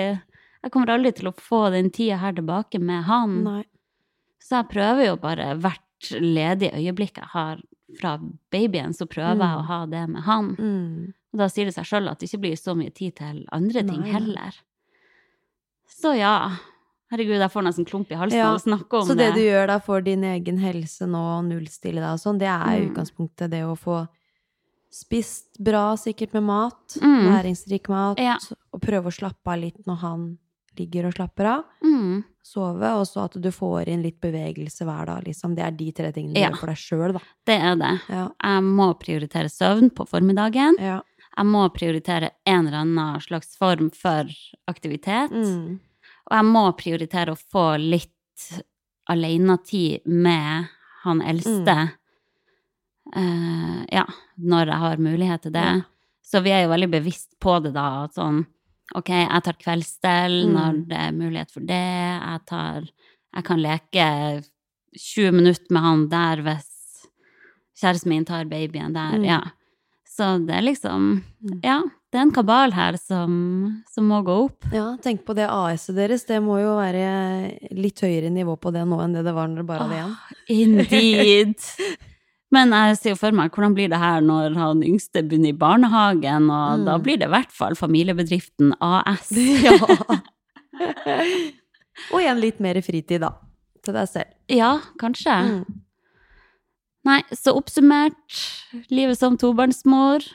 [0.60, 3.44] Jeg kommer aldri til å få den tida her tilbake med han.
[3.46, 3.64] Nei.
[4.44, 7.62] Så jeg prøver jo bare hvert ledige øyeblikk jeg har
[7.98, 8.18] fra
[8.52, 9.58] babyen, så prøver jeg Mm.
[9.58, 10.56] å ha det med han.
[10.56, 11.14] Mm.
[11.34, 13.84] Og da sier det seg sjøl at det ikke blir så mye tid til andre
[13.84, 14.54] ting Nei, heller.
[15.88, 16.52] Så ja.
[17.12, 19.14] Herregud, jeg får nesten klump i halsen Ja, av å snakke om det.
[19.14, 19.36] Så det det.
[19.36, 22.78] du gjør da for din egen helse nå, og nullstille deg og sånn, det er
[22.78, 22.92] i Mm.
[22.94, 24.08] utgangspunktet det å få
[24.92, 27.26] spist bra, sikkert med mat, Mm.
[27.34, 28.38] næringsrik mat, Ja.
[28.74, 30.38] og prøve å slappe av litt når han
[30.78, 31.64] ligger og slapper av.
[31.84, 32.24] Mm.
[32.50, 35.56] Sove, og så at du får inn litt bevegelse hver dag, liksom.
[35.56, 36.50] Det er de tre tingene du Ja.
[36.50, 37.20] gjør for deg sjøl, da.
[37.46, 37.92] Det er det.
[38.10, 38.30] Ja.
[38.44, 40.80] Jeg må prioritere søvn på formiddagen.
[40.80, 41.02] Ja.
[41.38, 44.26] Jeg må prioritere en eller annen slags form for
[44.68, 45.32] aktivitet.
[45.32, 45.80] Mm.
[46.30, 48.62] Og jeg må prioritere å få litt
[49.10, 50.68] alenetid med
[51.04, 51.76] han eldste.
[51.90, 51.96] Mm.
[53.16, 54.04] Uh, ja,
[54.38, 55.84] når jeg har mulighet til det.
[56.26, 58.04] Så vi er jo veldig bevisst på det, da.
[58.06, 58.44] At sånn,
[58.96, 60.54] ok, jeg tar kveldsstell Mm.
[60.56, 61.76] når det er mulighet for det.
[61.78, 62.82] Jeg tar
[63.36, 64.06] Jeg kan leke
[64.98, 66.70] 20 minutter med han der hvis
[67.80, 69.18] kjæresten min tar babyen der.
[69.20, 69.24] Mm.
[69.28, 69.42] Ja.
[70.10, 71.24] Så det er liksom.
[71.64, 71.82] Ja,
[72.12, 74.66] det er en kabal her som, som må gå opp.
[74.74, 76.26] ja, tenk på det AS-et deres.
[76.26, 79.62] Det må jo være litt høyere nivå på det nå enn det det var når
[79.62, 80.16] det bare hadde én.
[80.50, 81.56] Indeed.
[82.52, 85.58] Men jeg ser jo for meg hvordan blir det her når han yngste begynner i
[85.58, 86.86] barnehagen, og Mm.
[86.88, 89.30] da blir det i hvert fall familiebedriften AS.
[89.68, 89.78] Ja.
[92.14, 93.34] og igjen litt mer fritid, da.
[93.84, 94.34] Til deg selv.
[94.52, 95.36] Ja, kanskje.
[95.46, 95.80] Mm.
[97.08, 98.40] Nei, så oppsummert,
[98.92, 100.26] livet som tobarnsmor,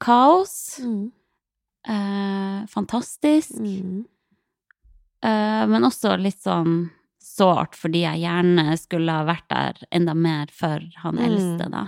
[0.00, 1.12] kaos, Mm.
[1.86, 4.04] eh, fantastisk, Mm.
[5.22, 6.90] eh, men også litt sånn
[7.34, 11.24] sårt, fordi jeg gjerne skulle ha vært der enda mer for han Mm.
[11.26, 11.84] eldste, da.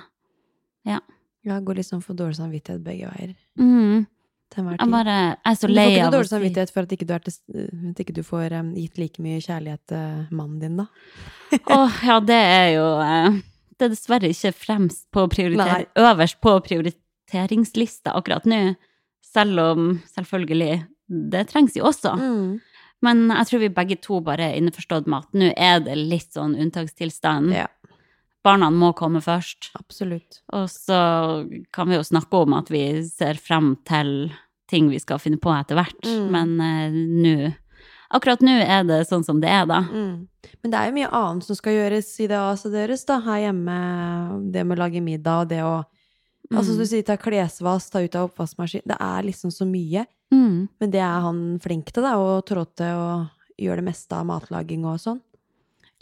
[1.46, 3.34] Ja, går liksom for dårlig samvittighet begge veier.
[3.58, 4.06] Mm.
[4.56, 7.18] Jeg bare, jeg er så Men du får ikke dårlig samvittighet for at ikke du,
[7.18, 7.34] til,
[7.90, 10.86] at ikke du får um, gitt like mye kjærlighet til mannen din, da?
[11.76, 13.38] Åh, ja, det er jo uh,
[13.76, 15.86] Det er dessverre ikke fremst på prioriter Nei.
[15.98, 18.60] øverst på prioriteringslista akkurat nå.
[19.26, 20.86] Selv om selvfølgelig
[21.32, 22.14] det trengs jo også.
[22.18, 22.60] Mm.
[23.04, 26.32] Men jeg tror vi begge to bare er innforstått med at nå er det litt
[26.32, 27.52] sånn unntakstilstand.
[27.54, 27.66] Ja.
[28.46, 29.72] barna må komme først.
[29.74, 30.40] Absolutt.
[30.54, 30.96] Og så
[31.74, 34.30] kan vi jo snakke om at vi ser frem til
[34.70, 35.98] ting vi skal finne på etter hvert.
[36.06, 36.26] Mm.
[36.30, 36.90] Men uh,
[37.22, 37.54] nå
[38.14, 39.80] Akkurat nå er det sånn som det er, da.
[39.82, 40.28] Mm.
[40.62, 43.16] Men det er jo mye annet som skal gjøres i det aset deres, da.
[43.24, 43.78] Her hjemme,
[44.54, 45.72] det med å lage middag og det å
[46.46, 46.90] Altså, som du Mm.
[46.92, 48.84] sier, ta klesvask, ta ut av oppvaskmaskin.
[48.86, 50.06] Det er liksom så mye.
[50.34, 50.68] Mm.
[50.80, 53.10] Men det er han flink til, da, og trå til å
[53.60, 55.20] gjøre det meste av matlaging og sånn.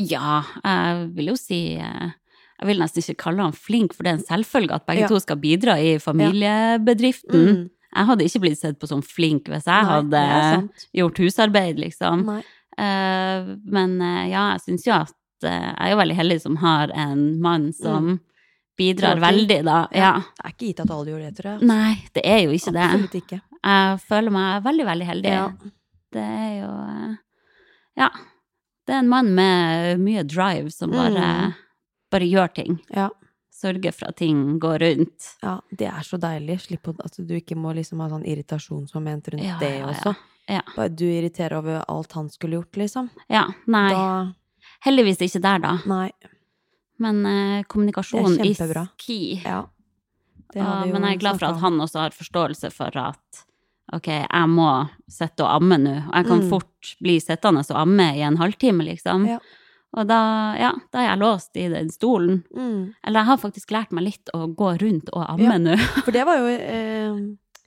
[0.01, 2.09] Ja, jeg vil jo si eh,
[2.59, 5.09] Jeg vil nesten ikke kalle han flink, for det er en selvfølge at begge Ja.
[5.11, 7.47] to skal bidra i familiebedriften.
[7.47, 7.71] Mm.
[7.95, 10.23] Jeg hadde ikke blitt sett på som flink hvis jeg Nei, hadde
[10.99, 12.25] gjort husarbeid, liksom.
[12.27, 12.41] Nei.
[12.79, 15.15] Eh, men eh, ja, jeg syns jo at
[15.45, 18.15] jeg er jo veldig heldig som har en mann som
[18.79, 19.81] bidrar veldig, da.
[19.95, 20.13] Ja.
[20.25, 21.69] Det er ikke gitt at alle gjør det, tror jeg.
[21.69, 22.87] Nei, det er jo ikke det.
[22.89, 23.41] Absolutt ikke.
[23.65, 25.31] Jeg føler meg veldig, veldig heldig.
[25.33, 25.49] Ja.
[26.15, 27.15] Det er jo eh,
[28.05, 28.09] Ja.
[28.87, 31.15] Det er en mann med mye drive som bare,
[31.49, 31.55] Mm.
[32.13, 32.81] bare gjør ting.
[32.93, 33.09] Ja.
[33.55, 35.29] Sørger for at ting går rundt.
[35.43, 36.61] ja, det er så deilig.
[36.67, 39.87] Slipp at altså, du ikke må liksom ha sånn irritasjonsmoment rundt Ja, det ja, ja.
[39.95, 40.15] også.
[40.49, 40.61] Ja.
[40.77, 43.09] Bare du irriterer over alt han skulle gjort, liksom.
[43.31, 43.89] Ja, nei.
[43.95, 44.33] Da
[44.85, 45.79] Heldigvis ikke der, da.
[45.87, 46.11] Nei.
[46.99, 49.41] Men eh, kommunikasjon i ski.
[49.45, 49.63] Ja.
[50.53, 52.95] Det har vi jo men jeg er glad for at han også har forståelse for
[53.01, 53.45] at
[53.97, 54.69] ok, jeg må
[55.11, 55.95] sitte og amme nå.
[56.09, 56.49] Og jeg kan Mm.
[56.51, 59.27] fort bli sittende og amme i en halvtime, liksom.
[59.29, 59.39] Ja.
[59.97, 60.19] Og da,
[60.59, 62.43] ja, da er jeg låst i den stolen.
[62.57, 62.95] Mm.
[63.07, 65.59] Eller jeg har faktisk lært meg litt å gå rundt og amme Ja.
[65.59, 65.77] nå.
[66.05, 67.21] For det var jo eh,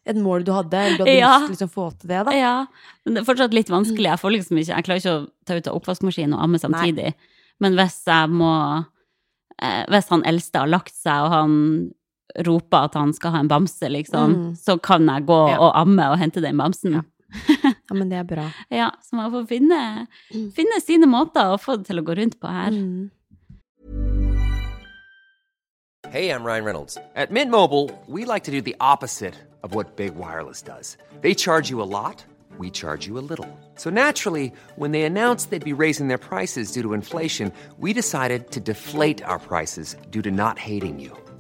[0.06, 1.40] et mål du hadde, eller du hadde Ja.
[1.40, 2.32] lyst til å liksom få til det, da.
[2.32, 2.66] ja,
[3.06, 4.10] men det er fortsatt litt vanskelig.
[4.12, 7.14] Jeg får liksom ikke, jeg klarer ikke å ta ut av oppvaskmaskinen og amme samtidig.
[7.60, 8.86] Men hvis jeg må,
[9.62, 11.92] eh, hvis han eldste har lagt seg, og han
[12.46, 14.56] roper at han skal ha en bamse, liksom, Mm.
[14.56, 15.58] så kan jeg gå Ja.
[15.60, 16.92] og amme og hente den bamsen.
[16.94, 17.02] Ja.
[17.64, 17.72] Ja.
[17.94, 18.46] Men det er bra.
[18.72, 20.52] ja, så man får finne, Mm.
[20.54, 22.72] finne sine måter å få det til å gå rundt på her.
[22.72, 23.12] Mm.
[26.10, 26.98] Hey, I'm Ryan Reynolds.
[27.16, 30.98] At Mint Mobile, we like to do the opposite of what Big Wireless does.
[31.22, 32.24] They charge you a lot,
[32.58, 33.46] we charge you a little.
[33.76, 38.52] So naturally, when they announced they'd be raising their prices due to inflation, we decided
[38.52, 41.12] to deflate our prices due to not hating you.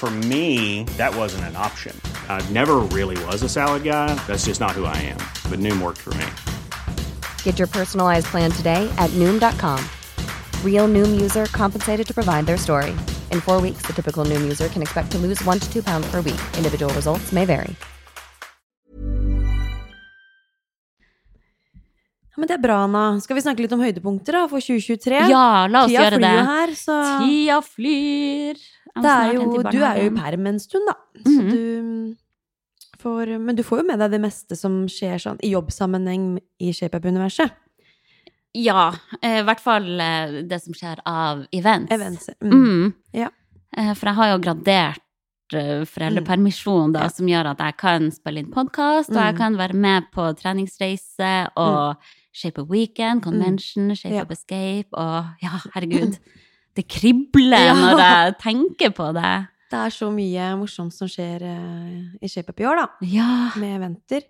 [0.00, 1.94] For me, that wasn't an option.
[2.26, 4.14] I never really was a salad guy.
[4.26, 5.20] That's just not who I am.
[5.50, 6.24] But Noom worked for me.
[7.44, 9.78] Get your personalized plan today at Noom.com.
[10.64, 12.92] Real Noom user compensated to provide their story.
[13.30, 16.10] In four weeks, the typical Noom user can expect to lose one to two pounds
[16.10, 16.40] per week.
[16.56, 17.76] Individual results may vary.
[22.30, 23.04] Ja, men det er bra, Anna.
[23.20, 25.26] Skal vi snakke litt om høydepunkter da, for 2023?
[25.28, 26.44] Ja, la oss Tida gjøre flyr det.
[26.54, 28.68] her, så Tida flyr.
[29.02, 30.94] Jeg det er jo, Du er jo i perm en stund, da.
[31.24, 31.50] Så Mhm.
[31.50, 32.16] du
[32.98, 36.70] får Men du får jo med deg det meste som skjer sånn i jobbsammenheng i
[36.72, 37.50] ShapeUp-universet.
[38.54, 38.92] Ja,
[39.22, 41.92] eh, i hvert fall eh, det som skjer av events.
[41.92, 42.28] Events.
[42.42, 42.50] Mm.
[42.52, 42.94] Mm.
[43.14, 43.28] Ja.
[43.76, 44.98] Eh, For jeg har jo gradert
[45.52, 47.08] eh, foreldrepermisjon, da, Ja.
[47.08, 49.38] som gjør at jeg kan spille inn podkast, og jeg Mm.
[49.38, 51.96] kan være med på treningsreise og
[52.32, 54.22] Shape of Weekend, Convention, Shape Ja.
[54.22, 56.18] of Escape, og ja, herregud.
[56.80, 57.74] Det kribler Ja.
[57.76, 59.32] når jeg tenker på det.
[59.70, 62.86] Det er så mye morsomt som skjer eh, i ShapeUp i år, da.
[63.06, 63.50] Ja.
[63.60, 64.24] Med eventer.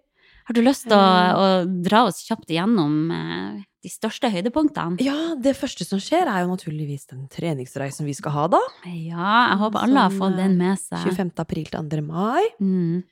[0.51, 1.39] Har du lyst til å, Mm.
[1.39, 4.99] å dra oss kjapt igjennom eh, de største høydepunktene?
[5.01, 8.61] Ja, det første som skjer, er jo naturligvis den treningsreisen vi skal ha, da.
[8.85, 10.99] Ja, jeg håper alle har fått den med seg.
[11.07, 11.31] 25.
[11.39, 12.03] april til 2.
[12.03, 12.43] mai.
[12.61, 13.05] Mm.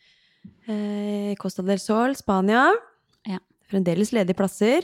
[0.68, 2.72] Eh, Costa del Sol, Spania.
[3.28, 3.38] Ja.
[3.70, 4.82] Fremdeles ledige plasser.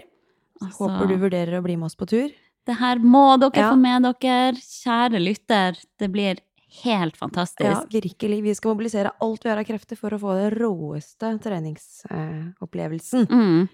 [0.62, 2.30] Altså, Håper du vurderer å bli med oss på tur.
[2.66, 3.70] Det her må dere Ja.
[3.72, 5.76] få med dere, kjære lytter.
[5.98, 6.38] Det blir
[6.82, 7.60] helt fantastisk.
[7.60, 8.42] Ja, virkelig.
[8.42, 13.26] Vi skal mobilisere alt vi har av krefter for å få den råeste treningsopplevelsen.
[13.28, 13.68] Mm.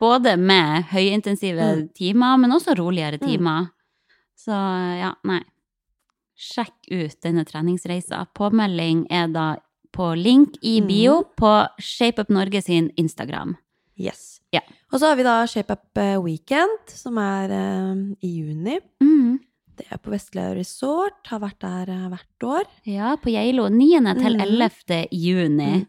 [0.00, 1.88] Både med høyintensive Mm.
[1.94, 3.26] timer, men også roligere Mm.
[3.28, 3.70] timer.
[4.36, 4.52] Så
[4.98, 5.42] ja, nei.
[6.38, 8.26] Sjekk ut denne treningsreisa.
[8.34, 9.56] Påmelding er da
[9.92, 10.86] på link i Mm.
[10.86, 13.56] bio på ShapeUp Norge sin Instagram.
[13.98, 14.39] Yes.
[14.92, 18.78] Og så har vi da ShapeUp Up Weekend, som er eh, i juni.
[19.02, 19.38] Mm.
[19.78, 21.20] Det er på Vestlige Resort.
[21.30, 22.66] Har vært der eh, hvert år.
[22.90, 24.00] Ja, på Geilo 9.
[24.18, 24.40] til Mm.
[24.40, 25.06] 11.
[25.12, 25.70] juni.
[25.80, 25.86] Mm.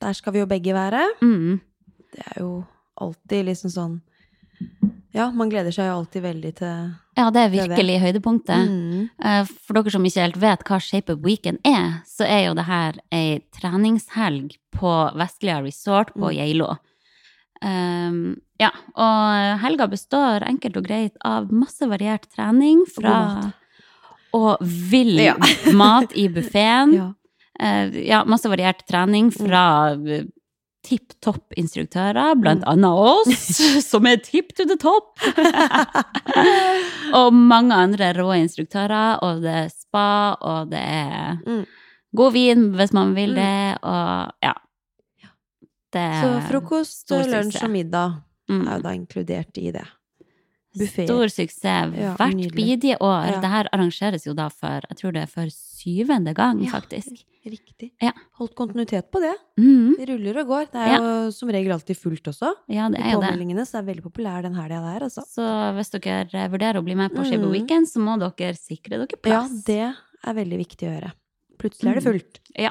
[0.00, 1.02] Der skal vi jo begge være.
[1.22, 1.58] Mm.
[2.12, 2.64] Det er jo
[3.00, 3.96] alltid liksom sånn
[5.16, 7.76] Ja, man gleder seg jo alltid veldig til Ja, det er Det er det.
[7.76, 8.68] virkelig høydepunktet.
[8.68, 9.08] Mm.
[9.24, 12.54] Eh, For dere som ikke helt vet hva Shape Up Weekend er, så er jo
[12.54, 16.36] det her ei treningshelg på Vestlia Resort på Mm.
[16.36, 16.76] Geilo.
[17.64, 23.52] Um, ja, og helga består enkelt og greit av masse variert trening fra.
[24.36, 25.36] Og vill Ja.
[25.72, 26.92] mat i buffeen.
[26.94, 27.12] Ja.
[27.56, 30.26] Uh, ja, masse variert trening fra eh,
[30.86, 32.68] tipp topp instruktører, blant Mm.
[32.68, 33.56] annet oss,
[33.90, 35.16] som er tipp to the top.
[37.16, 41.64] og mange andre rå instruktører, og det er spa, og det er Mm.
[42.16, 43.34] god vin hvis man vil Mm.
[43.40, 44.52] det, og ja.
[45.96, 48.18] Det Så frokost, lunsj og middag
[48.50, 49.86] mm, er jo da inkludert i det.
[50.76, 51.06] buffet.
[51.08, 53.30] Stor suksess hvert ja, bidige år.
[53.32, 53.40] Ja.
[53.40, 56.70] Det her arrangeres jo da for, jeg tror det er for syvende gang, Ja.
[56.74, 57.24] faktisk.
[57.46, 57.92] Riktig.
[58.02, 58.10] Ja.
[58.40, 59.32] Holdt kontinuitet på det.
[59.56, 60.64] Mm, Det ruller og går.
[60.72, 62.50] Det er jo som regel alltid fullt også.
[62.68, 63.68] ja, det er jo det.
[63.68, 65.22] så er veldig populær den helga der, altså.
[65.30, 65.46] Så
[65.78, 67.52] hvis dere vurderer å bli med på Shape Mm.
[67.52, 69.52] Weekend, så må dere sikre dere plass.
[69.52, 69.94] Ja, det
[70.26, 71.12] er veldig viktig å gjøre.
[71.56, 72.12] Plutselig er det Mm.
[72.12, 72.38] fullt.
[72.58, 72.70] Ja.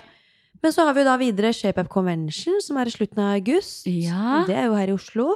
[0.64, 3.36] Men så har vi jo da videre Shape Up Convention, som er i slutten av
[3.36, 3.86] august.
[3.88, 4.44] Ja.
[4.48, 5.36] Det er jo her i Oslo.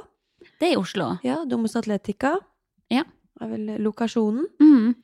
[0.60, 1.18] Det er i Oslo.
[1.24, 2.36] Ja, Domus Atletica.
[2.90, 3.04] Ja.
[3.40, 4.46] er vel lokasjonen.
[4.60, 4.94] Mm.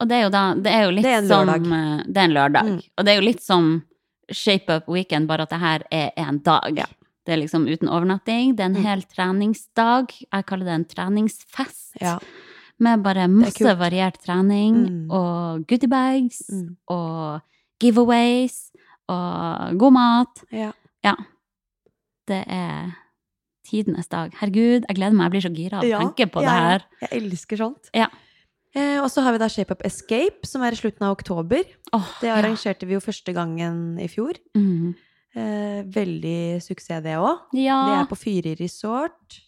[0.00, 2.24] Og det er jo da Det er jo litt Det er som eh, Det er
[2.28, 2.64] en lørdag.
[2.68, 2.80] Mm.
[2.98, 3.82] Og det er jo litt som
[4.32, 6.76] Shape Up Weekend, bare at det her er en dag.
[6.76, 6.86] Ja.
[7.24, 8.56] Det er liksom uten overnatting.
[8.56, 8.84] Det er en Mm.
[8.84, 10.12] hel treningsdag.
[10.32, 11.96] Jeg kaller det en treningsfest.
[12.00, 12.18] Ja.
[12.78, 14.74] Med bare masse variert trening
[15.06, 15.10] Mm.
[15.10, 16.76] og goodiebags Mm.
[16.88, 17.40] og
[17.80, 18.70] giveaways
[19.08, 20.44] og god mat.
[20.52, 20.72] ja.
[22.26, 22.88] Det er
[23.66, 24.32] tidenes dag.
[24.40, 25.28] Herregud, jeg gleder meg.
[25.28, 26.82] Jeg blir så gira av å Ja, tenke på det her.
[27.04, 27.90] Jeg elsker sånt.
[27.94, 28.08] Ja.
[28.74, 31.62] Eh, og så har vi da Shape Up Escape, som er i slutten av oktober.
[31.94, 32.34] Oh, Det ja.
[32.40, 34.34] arrangerte vi jo første gangen i fjor.
[34.58, 34.96] Mm.
[35.36, 37.46] Eh, veldig suksess, det òg.
[37.54, 37.78] Ja.
[37.86, 39.38] Det er på Fyri resort.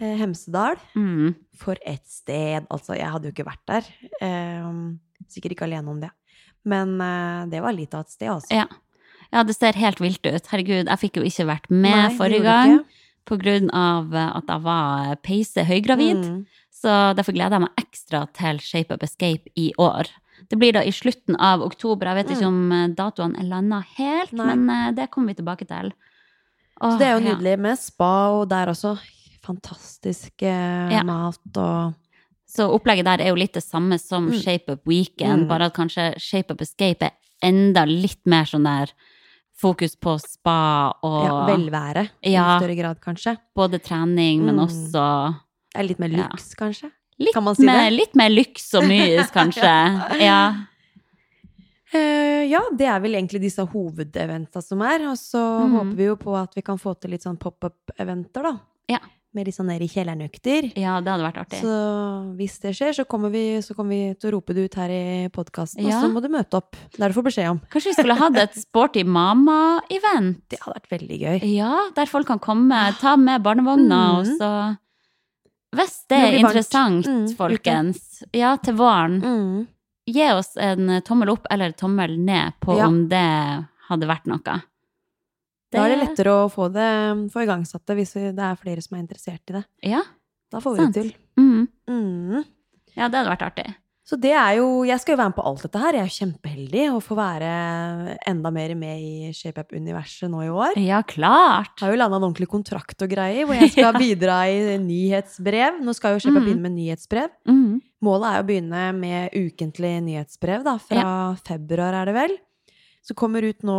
[0.00, 0.78] Eh, Hemsedal.
[0.94, 1.34] Mm.
[1.58, 2.64] For et sted!
[2.70, 3.90] Altså, jeg hadde jo ikke vært der.
[4.22, 4.70] Eh,
[5.28, 6.10] sikkert ikke alene om det.
[6.68, 8.52] Men eh, det var litt av et sted, altså.
[8.52, 8.66] Ja.
[9.32, 10.46] ja, det ser helt vilt ut.
[10.52, 13.02] Herregud, jeg fikk jo ikke vært med Nei, forrige gang pga.
[13.30, 16.24] på grunn av eh, at jeg var peise høygravid.
[16.24, 16.40] Mm.
[16.78, 20.10] Så derfor gleder jeg meg ekstra til Shape Up Escape i år.
[20.48, 22.06] Det blir da i slutten av oktober.
[22.12, 24.38] Jeg vet ikke om eh, datoene er landa helt, Mm.
[24.44, 24.54] Nei.
[24.54, 25.90] men eh, det kommer vi tilbake til.
[26.80, 27.32] Åh, Så det er jo ja.
[27.32, 28.92] nydelig med spa, og der også
[29.42, 31.02] fantastisk eh, Ja.
[31.02, 31.94] mat og
[32.48, 34.40] Så opplegget der er jo litt det samme som Mm.
[34.40, 35.48] Shape Up Weekend, Mm.
[35.48, 38.92] bare at kanskje Shape Up Escape er enda litt mer sånn der
[39.60, 42.56] fokus på spa og ja, velvære Ja.
[42.56, 43.36] i større grad, kanskje.
[43.56, 44.66] både trening, men Mm.
[44.66, 45.34] også
[45.74, 46.28] Det er litt mer Ja.
[46.28, 46.90] lyks, kanskje.
[47.20, 47.98] litt, Kan man si mer, det?
[47.98, 50.20] litt mer lyks og mys, kanskje.
[50.20, 50.54] ja.
[51.94, 55.06] Uh, ja, det er vel egentlig disse hovedeventa som er.
[55.08, 55.72] Og så mm.
[55.76, 58.52] håper vi jo på at vi kan få til litt sånn pop-up-eventer, da.
[58.90, 58.98] Ja.
[59.36, 60.72] Med litt sånn nede i kjellerøkter.
[60.74, 61.58] ja, det hadde vært artig.
[61.60, 61.72] Så
[62.38, 64.88] hvis det skjer, så kommer vi, så kommer vi til å rope det ut her
[64.88, 65.98] i podkasten, Ja.
[65.98, 66.72] og så må du møte opp.
[66.72, 67.60] Det er det du får beskjed om.
[67.70, 70.40] Kanskje vi skulle hatt et Sporty Mama-event?
[70.48, 71.38] Det hadde vært veldig gøy.
[71.54, 74.38] Ja, der folk kan komme, ta med barnevogna, og Mhm.
[74.38, 74.78] så
[75.76, 79.66] Hvis Det er interessant, Mm, folkens, ja, til våren, Mm.
[80.08, 82.86] gi oss en tommel opp eller tommel ned på Ja.
[82.86, 84.62] om det hadde vært noe.
[85.72, 86.88] Da er det lettere å få det
[87.32, 89.64] få igangsatt det hvis det er flere som er interessert i det.
[89.84, 90.00] Ja,
[90.50, 90.94] Da får vi Sant.
[90.94, 91.12] det til.
[91.36, 91.68] mm.
[91.88, 92.44] Mm.
[92.96, 93.74] ja, det hadde vært artig.
[94.08, 95.92] Så det er jo Jeg skal jo være med på alt dette her.
[95.92, 97.50] Jeg er jo kjempeheldig å få være
[98.26, 100.78] enda mer med i ShapeUp-universet nå i år.
[100.80, 101.74] Ja, klart!
[101.76, 105.82] Jeg har jo landa en ordentlig kontrakt og greier, hvor jeg skal bidra i nyhetsbrev.
[105.84, 106.46] Nå skal jo ShapeUp Mm.
[106.48, 107.28] begynne med nyhetsbrev.
[107.48, 107.82] Mm.
[108.08, 112.36] Målet er å begynne med ukentlig nyhetsbrev, da, fra februar er det vel.
[113.08, 113.78] Så kommer ut nå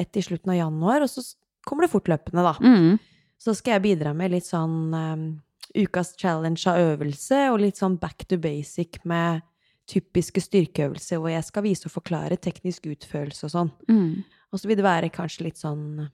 [0.00, 1.24] ett i slutten av januar, og så
[1.68, 2.54] kommer det fortløpende, da.
[2.64, 2.96] Mm.
[3.40, 5.24] Så skal jeg bidra med litt sånn um,
[5.76, 9.44] ukas challenge av øvelse, og litt sånn back to basic med
[9.90, 13.72] typiske styrkeøvelser, hvor jeg skal vise og forklare teknisk utførelse og sånn.
[13.90, 14.22] Mm.
[14.50, 16.06] Og så vil det være kanskje litt sånn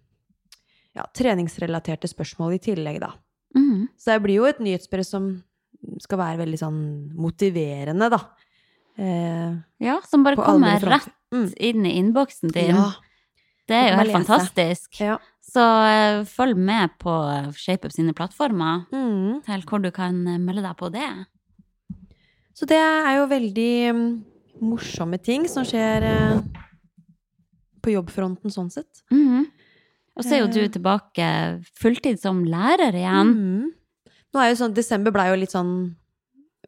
[0.96, 3.12] ja, treningsrelaterte spørsmål i tillegg, da.
[3.56, 3.86] Mm.
[3.96, 5.28] Så det blir jo et nyhetsbrev som
[6.02, 6.80] skal være veldig sånn
[7.16, 8.20] motiverende, da.
[8.98, 11.52] Eh, Ja, som bare kommer rett Mm.
[11.58, 12.74] inn i innboksen din.
[12.76, 12.92] Ja.
[13.68, 15.00] Det er jo helt fantastisk.
[15.00, 15.18] ja.
[15.42, 17.10] Så uh, følg med på
[17.56, 19.42] ShapeUp sine plattformer Mm.
[19.44, 21.26] til hvor du kan eh, melde deg på det.
[22.54, 24.24] Så det er jo veldig um,
[24.62, 26.40] morsomme ting som skjer uh,
[27.82, 29.02] på jobbfronten sånn sett.
[29.12, 29.46] Mhm.
[30.16, 33.34] Og så er jo du tilbake fulltid som lærer igjen.
[33.36, 33.66] Mm.
[34.32, 35.94] Nå er jo sånn, Desember blei jo litt sånn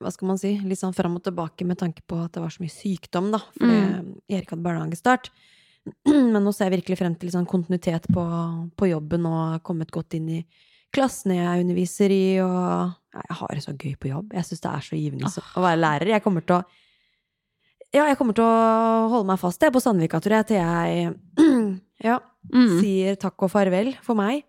[0.00, 2.50] hva skal man si, litt sånn fram og tilbake med tanke på at det var
[2.54, 3.40] så mye sykdom, da.
[3.58, 3.78] Fordi
[4.36, 5.30] Erik hadde barnehagestart.
[6.06, 8.24] Men nå ser jeg virkelig frem til litt sånn kontinuitet på,
[8.78, 10.40] på jobben og har kommet godt inn i
[10.94, 14.32] klassene jeg underviser i, og Jeg har det så gøy på jobb.
[14.36, 16.08] Jeg syns det er så givende så- å være lærer.
[16.14, 16.64] Jeg kommer til å
[17.92, 21.14] Ja, jeg kommer til å holde meg fast jeg på Sandvika, tror jeg, til jeg
[22.10, 22.18] ja,
[22.48, 22.78] Mm.
[22.80, 24.44] sier takk og farvel for meg.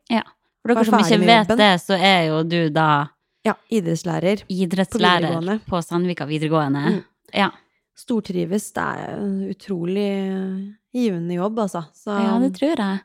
[0.61, 3.07] For dere som ikke vet det, så er jo du da
[3.45, 4.41] Ja, idrettslærer.
[4.51, 6.79] idrettslærer på, på Sandvika videregående.
[6.97, 7.03] Mm.
[7.33, 7.49] Ja.
[7.99, 8.71] Stortrives.
[8.75, 10.09] Det er en utrolig
[10.95, 11.85] givende jobb, altså.
[11.95, 12.99] Så, ja, det tror jeg.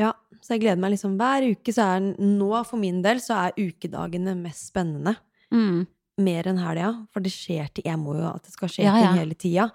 [0.00, 0.12] Ja,
[0.42, 1.74] så jeg gleder meg liksom hver uke.
[1.74, 5.16] Så er nå, for min del, så er ukedagene mest spennende.
[5.52, 5.82] Mm.
[6.22, 6.92] Mer enn helga.
[7.12, 9.10] For det skjer til Jeg må jo at det skal skje Ja, ja.
[9.12, 9.68] ting hele tida.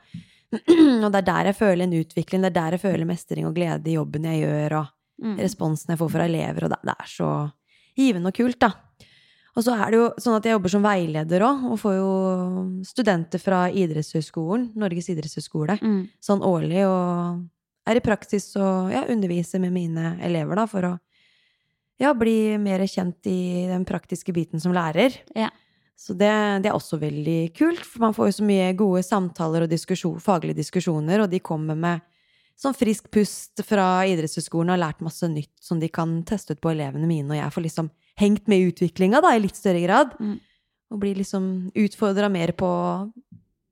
[1.03, 2.43] og det er der jeg føler en utvikling.
[2.45, 5.39] Det er der jeg føler mestring og glede i jobben jeg gjør, og Mm.
[5.41, 7.27] responsen jeg får fra elever, og det, det er så
[7.97, 8.67] givende og kult, da.
[9.57, 12.09] Og så er det jo sånn at jeg jobber som veileder òg, og får jo
[12.85, 16.03] studenter fra idrettshøyskolen, Norges idrettshøyskole, Mm.
[16.21, 17.41] sånn årlig, og
[17.89, 20.99] er i praksis og ja, underviser med mine elever, da, for å
[21.99, 25.15] ja, bli mer kjent i den praktiske biten som lærer.
[25.35, 25.49] Ja.
[25.97, 26.29] Så det,
[26.61, 30.19] det er også veldig kult, for man får jo så mye gode samtaler og diskusjon,
[30.21, 32.01] faglige diskusjoner, og de kommer med
[32.57, 36.61] sånn frisk pust fra idrettshøyskolen og har lært masse nytt som de kan teste ut
[36.61, 40.13] på elevene mine, og jeg får liksom hengt med i utviklinga, i litt større grad.
[40.19, 40.37] Mm.
[40.93, 43.09] Og blir liksom utfordra mer på å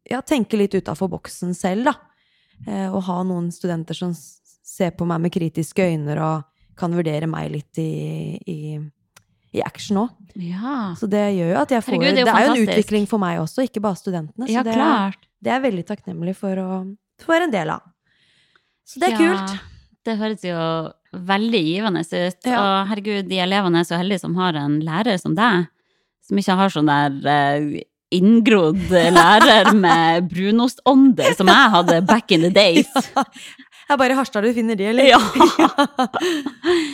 [0.09, 1.95] ja, tenke litt utafor boksen selv, da.
[2.67, 7.27] Eh, og ha noen studenter som ser på meg med kritiske øyne og kan vurdere
[7.29, 8.57] meg litt i, i,
[9.55, 10.15] i action òg.
[10.35, 10.91] Ja.
[10.99, 13.07] Så det gjør jo at jeg får Herregud, det er det, er jo en utvikling
[13.09, 14.47] for meg også, ikke bare studentene.
[14.47, 16.69] Så ja, det, er, det er jeg veldig takknemlig for å
[17.23, 17.87] få være en del av.
[18.85, 19.71] Så det er Ja, kult.
[20.05, 20.59] Det høres jo
[21.15, 22.39] veldig givende ut.
[22.45, 22.59] Ja.
[22.59, 25.67] Og herregud, de elevene er så heldige som har en lærer som deg,
[26.25, 27.77] som ikke har sånn der uh,
[28.15, 32.91] inngrodd lærer med brunostånde som jeg hadde back in the days.
[33.85, 35.11] Jeg er bare Harstad du finner de, eller?
[35.13, 35.21] Ja.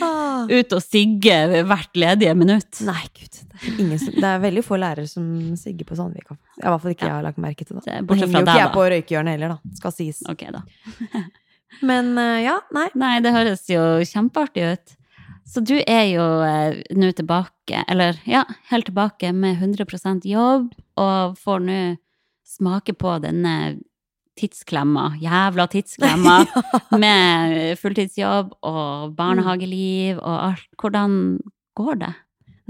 [0.02, 0.48] Ah.
[0.50, 2.80] Ut og sigge hvert ledige minutt.
[2.84, 3.36] Nei, gud.
[3.38, 5.24] Det er, ingen det er veldig få lærere som
[5.56, 6.34] sigger på Sandvika.
[6.58, 7.84] I hvert fall ikke jeg har lagt merke til det.
[7.86, 9.76] Det er henger jo ikke jeg på røykehjørnet heller, da.
[9.78, 10.20] Skal sies.
[10.28, 10.64] Ok, da.
[11.80, 12.88] Men eh, ja, nei.
[12.98, 14.96] Nei, det høres jo kjempeartig ut.
[15.48, 20.70] Så du er jo eh, nå tilbake, eller ja, helt tilbake med 100% jobb,
[21.00, 21.80] og får nå
[22.52, 23.54] smake på denne
[24.38, 26.36] tidsklemma, jævla tidsklemma,
[27.02, 30.68] med fulltidsjobb og barnehageliv og alt.
[30.80, 31.16] Hvordan
[31.76, 32.12] går det?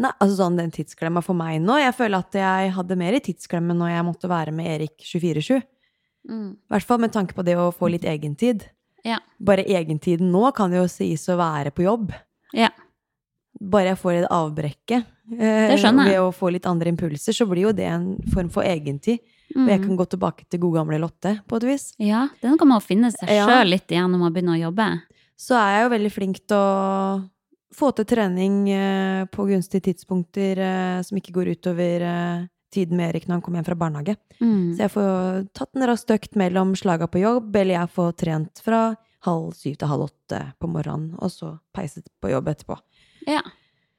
[0.03, 3.21] Nei, altså sånn den tidsklemma for meg nå Jeg føler at jeg hadde mer i
[3.23, 5.61] tidsklemmen når jeg måtte være med Erik 24-7.
[6.33, 8.65] I hvert fall med tanke på det å få litt egentid.
[9.05, 9.19] Ja.
[9.41, 12.13] Bare egentiden nå kan jo sies å være på jobb.
[12.55, 12.69] Ja.
[13.61, 15.05] Bare jeg får et avbrekket
[15.39, 19.19] eh, ved å få litt andre impulser, så blir jo det en form for egentid.
[19.55, 19.87] Og jeg Mm.
[19.87, 21.93] kan gå tilbake til gode gamle Lotte, på et vis.
[21.99, 23.47] Ja, Den kan man finne seg Ja.
[23.47, 25.03] sjøl litt igjen når man begynner å jobbe.
[25.37, 27.29] Så er jeg jo veldig flink til å
[27.75, 33.11] få til trening eh, på gunstige tidspunkter eh, som ikke går utover eh, tiden med
[33.13, 34.17] Erik når han kommer hjem fra barnehage.
[34.41, 34.75] Mm.
[34.77, 38.63] Så jeg får tatt en rask økt mellom slaga på jobb, eller jeg får trent
[38.65, 38.83] fra
[39.29, 42.79] halv syv til halv åtte på morgenen, og så peiset på jobb etterpå.
[43.29, 43.43] Ja.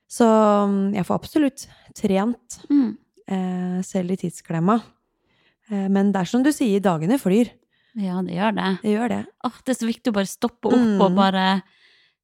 [0.10, 2.98] Så mm, jeg får absolutt trent, Mm.
[3.28, 4.82] eh, selv i tidsklemma.
[5.72, 7.50] Eh, men det er som du sier, dagene flyr.
[7.96, 8.68] ja, det gjør det.
[8.84, 9.22] Det gjør det.
[9.46, 11.02] Åh, det er så viktig å bare stoppe opp Mm.
[11.02, 11.62] og bare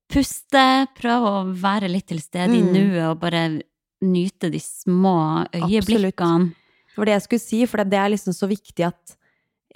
[0.10, 2.74] puste, prøve å være litt til stede i Mm.
[2.74, 3.62] nuet og bare
[4.02, 6.10] nyte de små øyeblikkene.
[6.10, 6.56] Absolutt.
[6.90, 9.16] Det var det jeg skulle si, for det er liksom så viktig at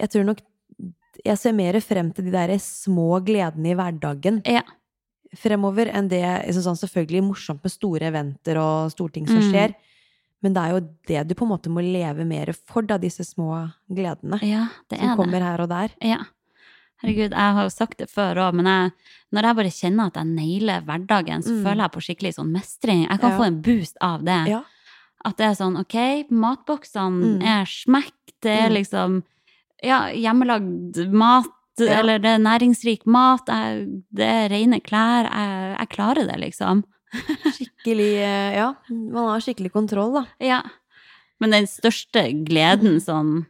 [0.00, 0.40] jeg tror nok
[1.24, 4.62] jeg ser mer frem til de der små gledene i hverdagen Ja.
[5.36, 9.50] fremover enn det altså sånn Selvfølgelig morsomt med store eventer og storting som Mm.
[9.52, 9.74] skjer,
[10.42, 13.24] men det er jo det du på en måte må leve mer for, da, disse
[13.24, 15.42] små gledene ja, som kommer det.
[15.42, 15.90] her og der.
[16.02, 16.18] Ja.
[17.04, 18.92] Herregud, jeg har jo sagt det før òg, men jeg,
[19.36, 21.62] når jeg bare kjenner at jeg nailer hverdagen, så Mm.
[21.64, 23.08] føler jeg på skikkelig sånn mestring.
[23.08, 23.38] Jeg kan Ja.
[23.38, 24.48] få en boost av det.
[24.48, 24.62] Ja.
[25.24, 27.42] At det er sånn, ok, matboksene Mm.
[27.42, 28.74] er smekk, det er Mm.
[28.74, 29.22] liksom
[29.82, 31.44] ja, hjemmelagd mat,
[31.78, 31.98] Ja.
[32.00, 36.84] eller det er næringsrik mat, jeg, det er rene klær, jeg, jeg klarer det, liksom.
[37.54, 40.26] Skikkelig eh, Ja, man har skikkelig kontroll, da.
[40.40, 40.62] Ja.
[41.40, 43.46] Men den største gleden sånn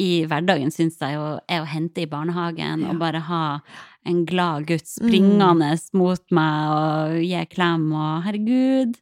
[0.00, 1.14] i hverdagen syns jeg
[1.48, 2.90] er å hente i barnehagen Ja.
[2.90, 3.60] og bare ha
[4.06, 5.10] en glad gutt Mm.
[5.94, 8.96] mot meg og gi klem og herregud,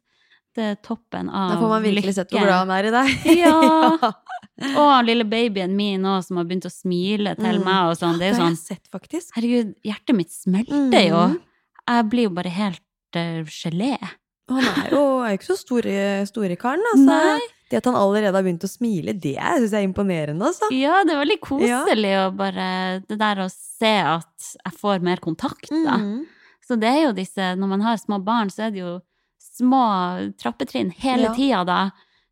[0.53, 2.47] det er toppen av Da får man virkelig sett hvor lykke.
[2.47, 3.07] glad han er i deg.
[3.39, 4.11] Ja.
[4.77, 7.63] Og lille babyen min òg, som har begynt å smile til Mm.
[7.65, 8.19] meg og sånn.
[8.19, 8.85] Det er jo sånn sett.
[9.33, 11.21] Herregud, hjertet mitt smelter jo.
[11.31, 11.39] Mm.
[11.87, 12.81] Jeg blir jo bare helt
[13.15, 13.97] uh, gelé.
[14.49, 15.81] Han er jo er jo ikke så stor,
[16.27, 17.05] store karen, altså.
[17.07, 17.39] Nei.
[17.71, 20.67] Det at han allerede har begynt å smile, det syns jeg er imponerende, altså.
[20.75, 22.65] Ja, det er veldig koselig å bare
[23.07, 25.95] Det der å se at jeg får mer kontakt, da.
[26.01, 26.25] Mm.
[26.67, 28.97] Så det er jo disse Når man har små barn, så er det jo
[29.41, 29.81] små
[30.39, 31.33] trappetrinn hele Ja.
[31.33, 31.79] tida da.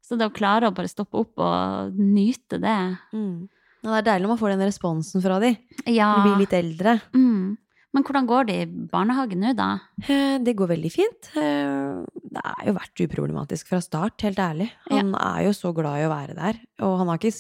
[0.04, 3.48] Så det å klare å bare stoppe opp og nyte det Mm.
[3.84, 5.54] Ja, det er deilig når man får den responsen fra de.
[5.88, 6.10] Ja.
[6.18, 7.00] De blir litt eldre.
[7.16, 7.58] Mm.
[7.94, 9.70] Men hvordan går det i barnehagen nå, da?
[10.08, 11.30] Eh, Det går veldig fint.
[11.36, 14.70] Eh, Det har jo vært uproblematisk fra start, helt ærlig.
[14.92, 16.60] Han er jo så glad i å være der.
[16.86, 17.34] Og han har ikke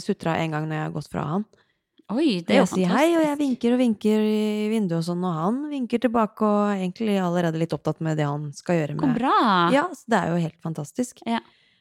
[0.00, 1.44] sutra en gang når jeg har gått fra han.
[2.08, 2.76] Oi, det er jo fantastisk.
[2.78, 5.98] jeg sier hei, og jeg vinker og vinker i vinduet og sånn, og han vinker
[6.04, 9.32] tilbake og egentlig allerede litt opptatt med det han skal gjøre med bra!
[9.74, 11.18] Ja, så det er jo helt fantastisk.
[11.26, 11.40] Ja.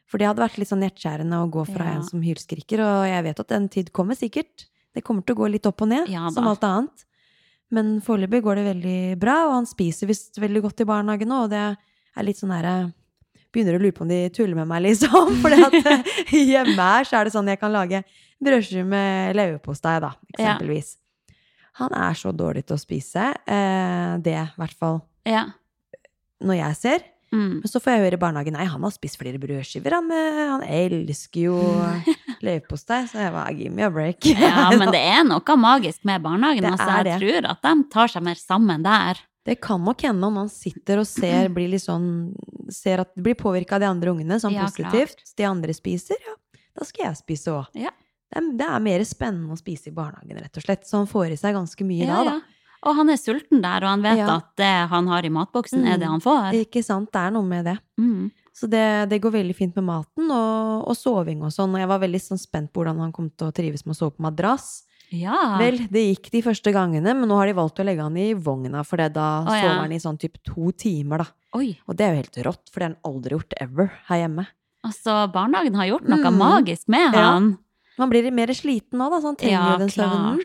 [0.10, 1.92] For det hadde vært litt sånn hjerteskjærende å gå fra Ja.
[2.00, 4.66] en som hylskriker, og jeg vet at den tid kommer sikkert.
[4.96, 7.06] Det kommer til å gå litt opp og ned, Ja som alt annet.
[7.74, 11.44] Men foreløpig går det veldig bra, og han spiser visst veldig godt i barnehagen nå,
[11.48, 12.94] og det er litt sånn derre
[13.56, 15.30] Begynner å lure på om de tuller med meg, liksom.
[15.42, 15.54] For
[16.36, 18.02] hjemme her så er det sånn jeg kan lage
[18.44, 20.34] brødskive med leverpostei, da, Ja.
[20.36, 20.98] eksempelvis.
[21.80, 23.30] Han er så dårlig til å spise.
[23.48, 25.46] Eh, det, i hvert fall Ja.
[26.44, 27.08] når jeg ser.
[27.36, 27.60] Mm.
[27.62, 29.98] Men så får jeg høre i barnehagen nei, han har spist flere brødskiver.
[29.98, 31.60] Han, med, han elsker jo
[32.46, 33.04] leverpostei.
[33.12, 34.26] Så jeg bare give me a break.
[34.32, 36.72] ja, men det er noe magisk med barnehagen.
[36.72, 39.22] Altså, jeg tror at de tar seg mer sammen der.
[39.46, 42.34] Det kan nok hende om han sitter og ser, blir litt sånn,
[42.74, 45.22] ser at det blir påvirka av de andre ungene, sånn Ja, positivt.
[45.38, 46.34] De andre spiser, ja,
[46.74, 47.78] da skal jeg spise òg.
[47.78, 47.92] Ja.
[48.34, 50.88] Det, det er mer spennende å spise i barnehagen, rett og slett.
[50.90, 52.55] Så han får i seg ganske mye Ja, da, ja.
[52.86, 54.36] Og han er sulten der, og han vet Ja.
[54.38, 56.12] at det han har i matboksen, er det Mm.
[56.12, 56.54] han får.
[56.66, 57.12] Ikke sant?
[57.12, 57.80] Det er noe med det.
[58.00, 58.32] Mm.
[58.54, 61.74] Så det, det går veldig fint med maten og, og soving og sånn.
[61.74, 63.98] Og jeg var veldig sånn spent på hvordan han kom til å trives med å
[63.98, 64.84] sove på madrass.
[65.12, 65.58] Ja.
[65.60, 68.34] Vel, det gikk de første gangene, men nå har de valgt å legge han i
[68.34, 69.62] vogna, for det da Å, ja.
[69.62, 71.28] sover han i sånn type to timer, da.
[71.56, 71.78] Oi.
[71.88, 74.48] Og det er jo helt rått, for det har han aldri gjort ever her hjemme.
[74.86, 76.38] Altså, barnehagen har gjort noe Mm.
[76.38, 77.22] magisk med Ja.
[77.34, 77.58] han.
[77.98, 80.40] Man blir mer sliten nå, da, så han trenger jo den søvnen.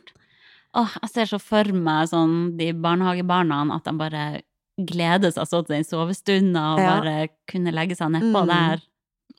[0.76, 4.42] Åh, jeg ser så for meg sånn de barnehagebarna at de bare
[4.80, 7.00] gleder seg sånn til den sovestunda og Ja.
[7.00, 8.46] bare kunne legge seg nedpå Mm.
[8.48, 8.80] der.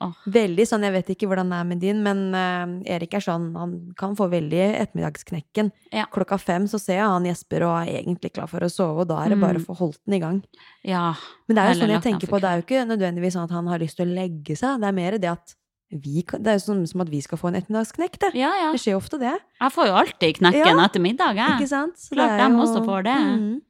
[0.01, 3.19] Åh, Veldig sånn, jeg vet ikke hvordan det er med din, men uh, Erik er
[3.21, 5.71] sånn, han kan få veldig ettermiddagsknekken.
[5.93, 6.05] Ja.
[6.11, 9.07] Klokka fem så ser jeg han gjesper og er egentlig klar for å sove, og
[9.09, 9.65] da er det bare Mm.
[9.65, 10.43] å få holdt den i gang.
[10.83, 11.13] ja.
[11.47, 13.51] Men det er jo sånn jeg tenker på, det er jo ikke nødvendigvis sånn at
[13.51, 15.55] han har lyst til å legge seg, det er mer det at
[15.91, 18.29] vi, det er jo sånn som at vi skal få en ettermiddagsknekk, det.
[18.39, 18.71] Ja, ja.
[18.71, 20.85] Det skjer ofte det, Jeg får jo alltid knekken Ja.
[20.85, 21.57] etter middag, jeg.
[21.59, 21.95] ikke sant?
[21.99, 23.17] Så Klart dem jo- også får det.
[23.19, 23.61] Mm.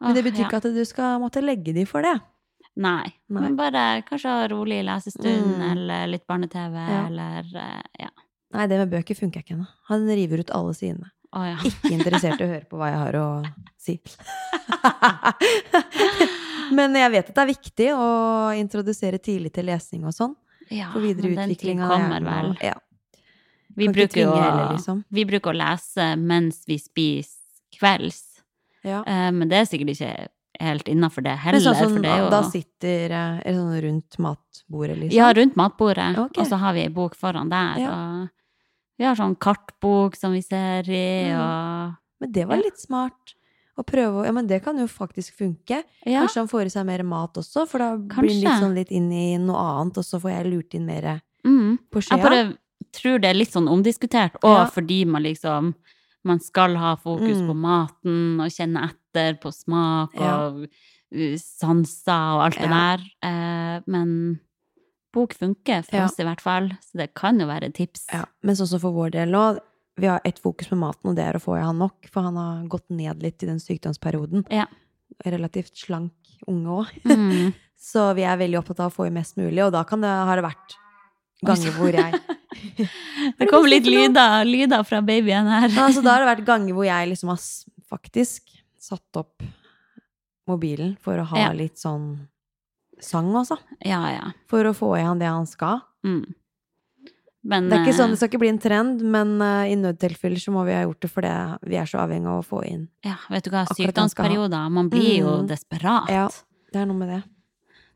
[0.00, 2.16] Men det betyr ikke at du skal måtte legge de for det.
[2.76, 3.12] Nei.
[3.28, 3.42] Nei.
[3.42, 5.72] Men bare kanskje ha rolig lesestund, Mm.
[5.72, 8.08] eller litt barne-TV, eller eh, ja.
[8.52, 9.66] Nei, det med bøker funker ikke ennå.
[9.88, 11.10] Han river ut alle sidene.
[11.32, 11.56] Oh, ja.
[11.62, 13.44] Ikke interessert i å høre på hva jeg har å
[13.78, 14.00] si.
[16.76, 18.06] Men jeg vet at det er viktig å
[18.58, 20.34] introdusere tidlig til lesning og sånn.
[20.70, 22.24] Ja For videre utvikling av hjernen.
[22.30, 22.50] vel.
[22.62, 22.74] Ja.
[23.76, 25.04] Vi bruker, jo, heller, liksom.
[25.08, 27.38] vi bruker å lese mens vi spiser
[27.78, 28.42] kvelds,
[28.82, 29.00] ja.
[29.06, 30.10] uh, men det er sikkert ikke
[30.60, 31.62] helt innafor det Men heller.
[31.64, 35.16] sånn som for det er jo da sitter eh, er sånn rundt matbordet, liksom?
[35.16, 36.42] Ja, rundt matbordet, okay.
[36.42, 37.78] og så har vi ei bok foran der.
[37.80, 37.94] Ja.
[37.94, 41.38] Og vi har sånn kartbok som vi ser i, Mm.
[41.40, 43.34] og Men det var litt smart.
[43.80, 45.82] Å prøve å Ja, men det kan jo faktisk funke.
[46.04, 46.20] ja.
[46.20, 48.90] Kanskje han får i seg mer mat også, for da blir han litt sånn litt
[48.92, 51.78] inn i noe annet, og så får jeg lurt inn mer Mm.
[51.90, 52.22] på Jeg skjea.
[52.22, 52.56] bare
[52.92, 54.66] tror det er litt sånn omdiskutert, og Ja.
[54.66, 55.74] fordi man liksom
[56.22, 57.48] man skal ha fokus Mm.
[57.48, 60.48] på maten og kjenne etter på smak Ja.
[60.48, 60.68] og
[61.12, 62.98] uh, sanser og alt det der.
[63.22, 64.38] Eh, men
[65.12, 66.04] bok funker for Ja.
[66.04, 68.04] oss i hvert fall, så det kan jo være et tips.
[68.12, 69.58] Ja, men sånn som for vår del nå,
[70.00, 72.26] vi har ett fokus med maten, og det er å få i han nok, for
[72.26, 74.46] han har gått ned litt i den sykdomsperioden.
[74.52, 74.66] Ja.
[75.26, 76.12] Relativt slank
[76.48, 76.94] unge òg.
[77.08, 77.52] Mm.
[77.90, 80.10] Så vi er veldig opptatt av å få i mest mulig, og da kan det,
[80.10, 80.76] har det vært
[81.46, 82.18] ganger hvor jeg
[83.38, 85.68] Det kommer litt lyder, lyder fra babyen her.
[85.80, 87.40] Altså, da har det vært ganger hvor jeg liksom har
[87.90, 89.44] faktisk satt opp
[90.50, 91.52] mobilen for å ha Ja.
[91.56, 92.26] litt sånn
[93.00, 93.56] sang også.
[93.86, 94.26] Ja, ja.
[94.50, 95.80] For å få i han det han skal.
[96.04, 96.34] Mm.
[97.42, 99.76] Men Det er ikke eh, sånn, det skal ikke bli en trend, men uh, i
[99.80, 101.30] nødtilfeller så må vi ha gjort det fordi
[101.72, 102.82] vi er så avhengig av å få inn.
[103.06, 105.46] ja, vet du hva, sykdomsperioder, man blir jo Mm.
[105.48, 106.10] desperat.
[106.12, 106.26] Ja.
[106.72, 107.22] Det er noe med det.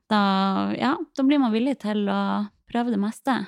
[0.09, 3.47] Da, ja, da blir man villig til å prøve det meste.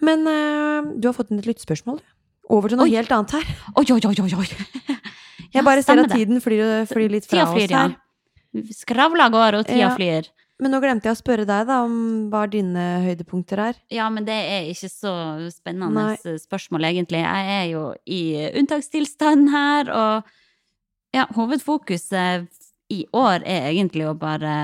[0.00, 1.98] Men uh, du har fått inn et lyttespørsmål.
[1.98, 2.12] du.
[2.52, 2.94] Over til noe Oi.
[2.94, 3.46] helt annet her.
[3.74, 4.48] Oi, oi, oi, oi, oi!
[5.56, 7.94] Jeg bare ser at tiden flyr, flyr litt fra flyr, oss her.
[7.96, 8.62] ja.
[8.76, 9.94] Skravla går, og tida Ja.
[9.96, 10.28] flyr.
[10.58, 11.96] Men nå glemte jeg å spørre deg da om
[12.32, 13.74] hva dine høydepunkter er.
[13.92, 15.12] Ja, men det er ikke så
[15.52, 16.36] spennende Nei.
[16.40, 17.20] spørsmål, egentlig.
[17.20, 18.22] Jeg er jo i
[18.56, 20.30] unntakstilstand her, og
[21.12, 22.48] ja, hovedfokuset
[22.92, 24.54] i år er egentlig å bare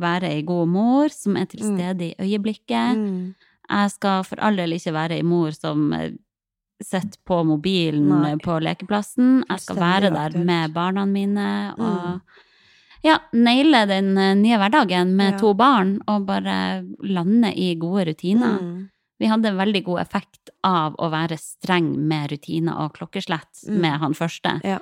[0.00, 1.76] være ei god mor som er til Mm.
[1.76, 2.96] stede i øyeblikket.
[2.96, 3.34] Mm.
[3.68, 6.12] Jeg skal for all del ikke være ei mor som eh,
[6.80, 8.36] sitter på mobilen Nei.
[8.36, 9.44] på lekeplassen.
[9.48, 12.20] Jeg skal være der med barna mine og
[13.02, 15.38] ja, naile den eh, nye hverdagen med Ja.
[15.38, 18.58] to barn og bare lande i gode rutiner.
[18.60, 18.88] Mm.
[19.18, 23.80] Vi hadde veldig god effekt av å være streng med rutiner og klokkeslett Mm.
[23.80, 24.60] med han første.
[24.64, 24.78] Ja.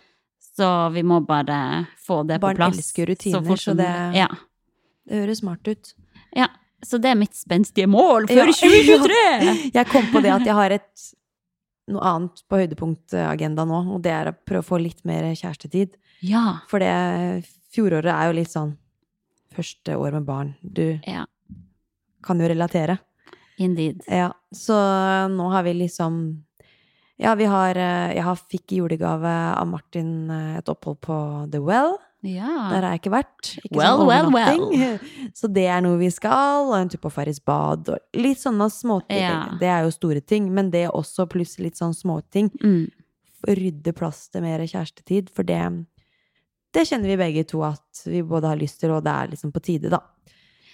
[0.57, 2.69] Så vi må bare få det Barn på plass.
[2.71, 4.29] Barn elsker rutiner, fort så det- ja.
[5.07, 5.95] Det høres smart ut.
[6.35, 6.49] ja.
[6.85, 8.45] Så det er mitt spenstige mål Ja.
[8.45, 9.71] 2023!
[9.75, 11.13] Jeg kom på det at jeg har et
[11.89, 15.95] noe annet på høydepunktagenda nå, og det er å prøve å få litt mer kjærestetid.
[16.21, 16.59] Ja.
[16.69, 17.47] For det
[17.77, 18.75] fjoråret er jo litt sånn
[19.57, 20.55] første år med barn.
[20.63, 21.25] Du Ja.
[22.23, 22.99] kan jo relatere.
[23.59, 24.03] Indeed.
[24.09, 24.75] Ja, så
[25.33, 26.43] nå har vi liksom
[27.19, 31.51] Ja, vi har eh, Jeg har fikk i julegave av Martin eh, et opphold på
[31.51, 31.97] The Well.
[32.23, 32.69] Ja.
[32.73, 33.51] Der har jeg ikke vært.
[33.65, 34.99] Ikke Well, sånn well, well.
[35.39, 38.67] Så det er noe vi skal, og en tur på Farris bad, og litt sånne
[38.69, 39.21] småting.
[39.23, 39.57] Ja.
[39.61, 42.51] Det er jo store ting, men det også pluss litt sånn småting.
[42.61, 42.91] Mm.
[43.47, 45.61] Rydde plass til mer kjærestetid, for det
[46.77, 49.53] Det kjenner vi begge to at vi både har lyst til, og det er liksom
[49.55, 50.03] på tide, da.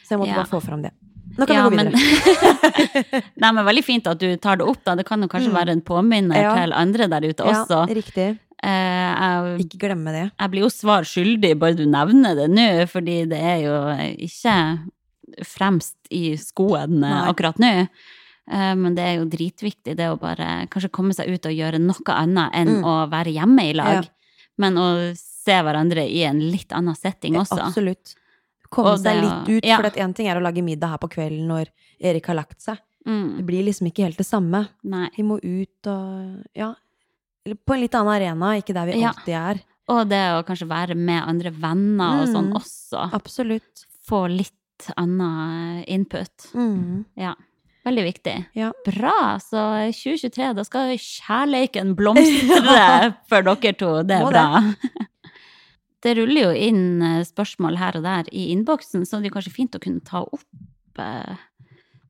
[0.02, 0.40] Så jeg måtte Ja.
[0.42, 0.90] bare få fram det.
[1.38, 3.22] Nå kan Ja, vi gå men- videre.
[3.40, 4.96] Nei, men veldig fint at du tar det opp, da.
[4.98, 5.54] Det kan jo kanskje Mm.
[5.60, 6.54] være en påminner Ja.
[6.58, 7.86] til andre der ute også.
[7.88, 8.38] Ja, riktig.
[8.62, 10.32] Eh, jeg, Ikke glemme det.
[10.38, 13.74] jeg blir jo svar skyldig bare du nevner det nå, fordi det er jo
[14.26, 14.90] ikke
[15.44, 17.28] fremst i skoene Nei.
[17.32, 17.88] akkurat nå.
[18.50, 21.80] Eh, Men det er jo dritviktig, det å bare kanskje komme seg ut og gjøre
[21.80, 22.84] noe annet enn Mm.
[22.84, 24.08] å være hjemme i lag.
[24.58, 27.58] Men å se hverandre i en litt annen setting også.
[27.66, 28.14] Absolutt.
[28.72, 29.76] Komme Og seg litt ut, ja.
[29.82, 31.68] for én ting er å lage middag her på kvelden når
[32.00, 32.76] Erik har lagt seg.
[33.04, 34.68] Det Mm, blir liksom ikke helt det samme.
[34.84, 35.08] nei.
[35.16, 36.74] Vi må ut og Ja.
[37.66, 39.10] På en litt annen arena, ikke der vi Ja.
[39.10, 39.60] alltid er.
[39.88, 42.54] Og det å kanskje være med andre venner og sånn Mm.
[42.54, 43.12] også.
[43.12, 43.84] Absolutt.
[44.08, 44.52] Få litt
[44.96, 46.52] annen input.
[46.54, 47.04] Mm.
[47.16, 47.34] Ja.
[47.84, 48.46] Veldig viktig.
[48.54, 48.70] Ja.
[48.86, 49.38] Bra.
[49.42, 54.02] Så 2023, da skal kjærleiken blomstre for dere to.
[54.04, 54.60] Det er bra.
[54.60, 55.06] Det
[56.18, 59.76] ruller jo inn eh, spørsmål her og der i innboksen, så det er kanskje fint
[59.78, 60.42] å kunne ta opp,
[60.98, 61.36] eh,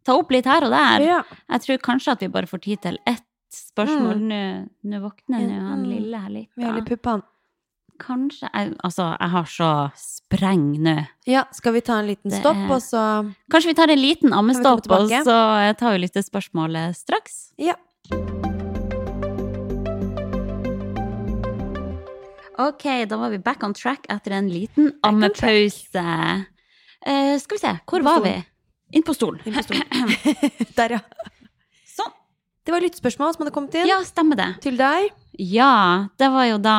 [0.04, 1.04] ta opp litt her og der.
[1.04, 1.18] Ja.
[1.52, 4.22] Jeg tror kanskje at vi bare får tid til ett spørsmål.
[4.30, 4.70] Mm.
[4.88, 6.48] Nå, våkner nå han lille her litt.
[6.56, 7.22] Vi har litt puppene.
[8.02, 9.68] Kanskje jeg, Altså, jeg har så
[10.00, 10.94] spreng nå.
[11.28, 13.02] Ja, skal vi ta en liten stopp, er- og så
[13.52, 15.36] Kanskje vi tar en liten ammestopp, og så
[15.78, 17.52] tar vi lyttespørsmålet straks.
[17.58, 17.74] Ja.
[22.62, 26.02] Ok, da var vi back on track etter en liten ammepause.
[27.02, 28.34] Uh, skal vi se, hvor var vi?
[28.92, 29.40] Inn på stolen.
[29.48, 30.12] Inn på stolen.
[30.78, 31.00] Der, ja.
[31.96, 32.12] Sånn.
[32.62, 33.88] Det var lyttespørsmål som hadde kommet inn.
[33.90, 34.50] Ja, stemmer det.
[34.62, 35.08] Til deg.
[35.40, 36.74] Ja, det var jo da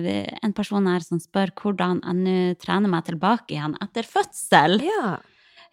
[0.00, 4.78] eh, en person her som spør hvordan jeg nå trener meg tilbake igjen etter fødsel.
[4.88, 5.18] Ja.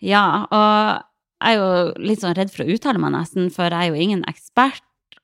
[0.03, 3.79] Ja, og jeg er jo litt sånn redd for å uttale meg nesten, for jeg
[3.87, 4.83] er jo ingen ekspert,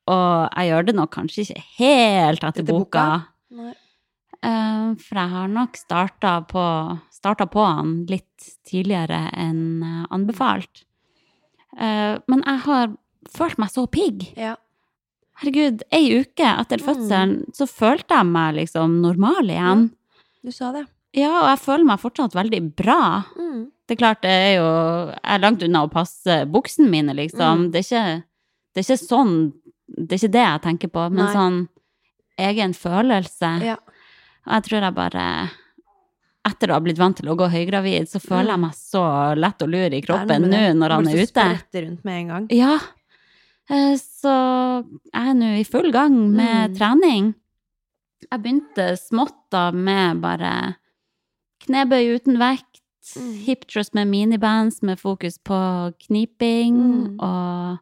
[0.09, 3.03] og jeg gjør det nok kanskje ikke helt etter Etter boka?
[3.03, 3.05] boka.
[3.59, 3.73] Nei.
[4.43, 6.63] Eh, for jeg har nok starta på,
[7.53, 10.83] på han litt tidligere enn eh, anbefalt.
[11.79, 12.91] Eh, men jeg har
[13.31, 14.25] følt meg så pigg.
[14.37, 14.55] Ja.
[15.41, 16.85] Herregud, ei uke etter Mm.
[16.85, 19.87] fødselen så følte jeg meg liksom normal igjen.
[20.43, 20.85] Du sa det.
[21.13, 23.23] Ja, og jeg føler meg fortsatt veldig bra.
[23.37, 23.67] Mm.
[23.87, 24.67] Det er klart, det er jo
[25.11, 27.67] Jeg er langt unna å passe buksene mine, liksom.
[27.67, 27.71] Mm.
[27.71, 28.23] Det, er ikke,
[28.73, 29.33] det er ikke sånn
[29.87, 31.33] Det er ikke det jeg tenker på, men Nei.
[31.33, 31.57] sånn
[32.39, 33.49] egen følelse.
[33.61, 33.75] Ja.
[34.45, 35.25] Og jeg tror jeg bare
[36.45, 38.65] Etter å ha blitt vant til å gå høygravid, så føler jeg Mm.
[38.65, 39.03] meg så
[39.39, 41.27] lett og lur i kroppen nå når han er ute.
[41.31, 42.47] sprette rundt med en gang.
[42.51, 42.79] Ja.
[43.69, 44.83] Eh, Så
[45.13, 46.75] jeg er nå i full gang med Mm.
[46.77, 47.35] trening.
[48.29, 50.75] Jeg begynte smått da med bare
[51.65, 52.81] knebøy uten vekt,
[53.15, 53.33] Mm.
[53.45, 57.19] hip thrust med minibands med fokus på kniping Mm.
[57.21, 57.79] og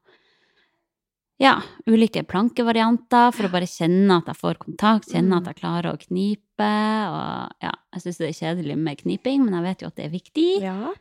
[1.41, 1.55] ja,
[1.89, 5.37] ulike plankevarianter for å bare kjenne at jeg får kontakt, kjenne Mm.
[5.41, 6.67] at jeg klarer å knipe.
[7.09, 10.05] Og ja, jeg syns det er kjedelig med kniping, men jeg vet jo at det
[10.05, 10.61] er viktig.
[10.61, 10.91] Ja.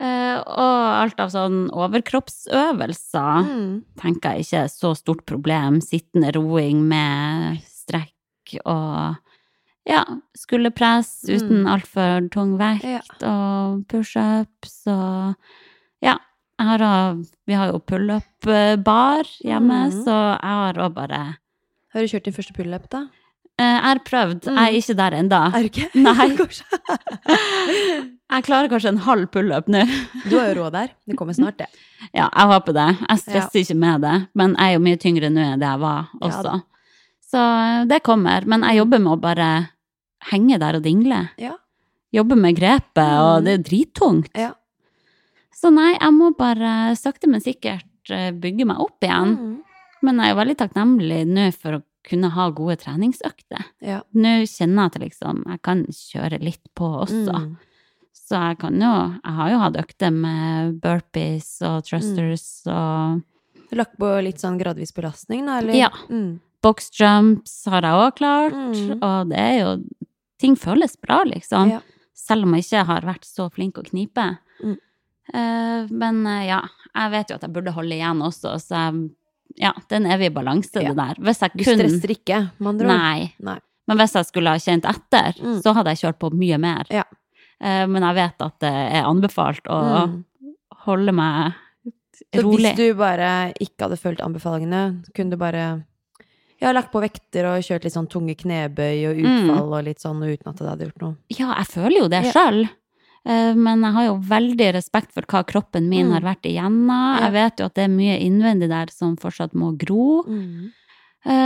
[0.00, 3.82] Uh, og alt av sånn overkroppsøvelser Mm.
[4.00, 5.80] tenker jeg ikke er så stort problem.
[5.80, 9.16] Sittende roing med strekk og
[9.86, 10.04] ja,
[10.38, 11.36] skulderpress Mm.
[11.36, 13.00] uten altfor tung vekt Ja.
[13.28, 15.34] og pushups og
[16.00, 16.18] ja.
[16.62, 20.04] Har, også- vi har jo pullup-bar hjemme, Mm.
[20.04, 21.36] så jeg har òg bare
[21.92, 23.06] Har du kjørt din første pullup, da?
[23.58, 24.44] eh, Jeg har prøvd.
[24.44, 25.40] Jeg er ikke der ennå.
[25.54, 25.90] Er du ikke?
[26.06, 26.28] Nei.
[28.32, 29.82] Jeg klarer kanskje en halv pullup nå.
[30.30, 30.88] Du har jo råd der.
[31.06, 31.66] Det kommer snart, det.
[32.14, 32.86] Ja, jeg håper det.
[33.08, 35.80] Jeg stresser ikke med det, men jeg er jo mye tyngre nå enn det jeg
[35.82, 36.54] var også.
[36.54, 36.60] Ja,
[37.32, 37.42] Så
[37.88, 38.44] det kommer.
[38.46, 39.50] Men jeg jobber med å bare
[40.32, 41.28] henge der og dingle.
[41.40, 41.52] Ja.
[42.12, 43.44] Jobbe med grepet, og Mm.
[43.44, 44.28] det er drittungt.
[44.36, 44.50] Ja.
[45.62, 49.36] Så nei, jeg må bare sakte, men sikkert eh, bygge meg opp igjen.
[49.38, 49.56] Mm.
[50.02, 53.68] Men jeg er jo veldig takknemlig nå for å kunne ha gode treningsøkter.
[53.86, 54.00] Ja.
[54.18, 57.30] Nå kjenner jeg at liksom Jeg kan kjøre litt på også.
[57.30, 57.52] Mm.
[58.12, 63.22] Så jeg kan jo Jeg har jo hatt økter med burpees og thrusters og
[63.70, 65.78] Du lagt på litt sånn gradvis belastning, da, eller?
[65.78, 65.92] Ja.
[66.10, 66.40] Mm.
[66.62, 68.58] box jumps har jeg òg klart.
[68.58, 68.98] Mm.
[68.98, 69.76] Og det er jo
[70.42, 71.70] Ting føles bra, liksom.
[71.70, 71.78] Ja.
[72.18, 74.24] Selv om jeg ikke har vært så flink å knipe.
[74.58, 74.74] Mm.
[75.32, 76.60] Eh, men eh, ja,
[76.94, 79.10] jeg vet jo at jeg burde holde igjen også, så jeg,
[79.62, 80.88] ja, det er en evig balanse, Ja.
[80.92, 81.14] det der.
[81.22, 82.98] Hvis jeg Du stresser ikke, med andre ord?
[82.98, 83.58] Nei.
[83.88, 85.60] Men hvis jeg skulle ha kjent etter, Mm.
[85.62, 86.84] så hadde jeg kjørt på mye mer.
[86.90, 87.04] Ja.
[87.60, 90.24] Eh, men jeg vet at det er anbefalt å Mm.
[90.86, 91.52] holde meg
[92.32, 92.74] Så rolig.
[92.74, 95.84] hvis du bare ikke hadde fulgt anbefalingene, kunne du bare
[96.60, 99.26] ja, lagt på vekter og kjørt litt sånn tunge knebøy og Mm.
[99.50, 101.16] utfall og litt sånn, uten at det hadde gjort noe?
[101.30, 102.32] Ja, jeg føler jo det Ja.
[102.32, 102.68] sjøl.
[103.24, 106.12] Men jeg har jo veldig respekt for hva kroppen min Mm.
[106.12, 107.20] har vært igjennom.
[107.20, 110.24] Jeg vet jo at det er mye innvendig der som fortsatt må gro.
[110.26, 110.72] Mm.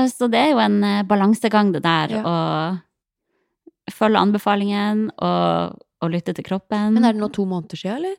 [0.09, 2.23] Så det er jo en eh, balansegang, det der, Ja.
[2.25, 2.81] å
[3.93, 6.95] følge anbefalingen og, og lytte til kroppen.
[6.95, 8.17] Men er det nå to måneder siden, eller?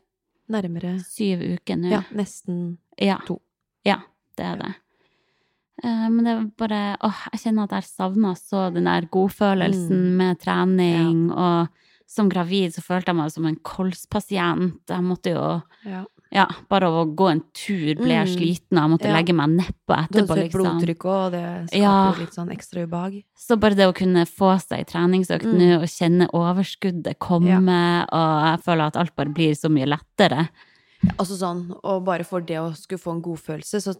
[0.49, 1.89] Nærmere Syv uker nå.
[1.91, 3.17] Ja, nesten Ja.
[3.25, 3.41] To.
[3.83, 3.97] Ja,
[4.37, 4.75] det er det.
[5.83, 9.89] Eh, Men det er bare Åh, jeg kjenner at jeg savner så den der godfølelsen
[9.91, 10.17] Mm.
[10.17, 11.31] med trening.
[11.31, 11.67] Og
[12.07, 14.79] som gravid så følte jeg meg som en kolspasient.
[14.89, 15.47] Jeg måtte jo
[15.85, 16.05] ja.
[16.29, 18.33] Ja, bare å gå en tur ble jeg Mm.
[18.35, 19.13] sliten, jeg måtte Ja.
[19.15, 20.81] legge meg nedpå etterpå, Du liksom.
[20.81, 22.13] blodtrykk òg, det skaper Ja.
[22.19, 23.23] litt sånn ekstra ubehag.
[23.37, 25.57] Så bare det å kunne få seg treningsøkt Mm.
[25.57, 30.49] nå og kjenne overskuddet komme, og jeg føler at alt bare blir så mye lettere.
[31.17, 33.95] Altså sånn, og bare for det å skulle få en godfølelse, så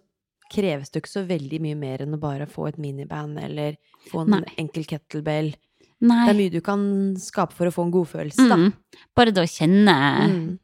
[0.51, 3.77] kreves det ikke så veldig mye mer enn å bare få et miniband eller
[4.11, 4.43] få en Nei.
[4.57, 5.55] enkel kettlebell.
[6.01, 6.25] Nei.
[6.27, 6.81] Det er mye du kan
[7.17, 8.55] skape for å få en godfølelse, da.
[8.55, 8.73] Mm.
[9.17, 9.95] Bare det å kjenne,
[10.27, 10.59] Mm.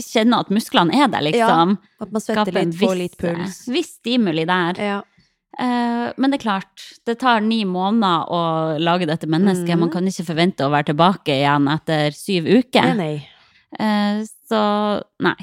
[0.00, 1.78] kjenne at musklene er der, liksom.
[2.00, 3.68] At man svetter litt, får litt puls.
[3.68, 4.80] eh, viss stimuli der.
[4.80, 5.02] Ja.
[5.54, 8.40] Uh, men det er klart, det tar ni måneder å
[8.80, 9.76] lage dette mennesket.
[9.76, 9.80] Mm.
[9.84, 12.94] Man kan ikke forvente å være tilbake igjen etter syv uker.
[12.96, 13.28] Nei, nei.
[13.78, 14.64] Uh, så
[15.22, 15.36] nei.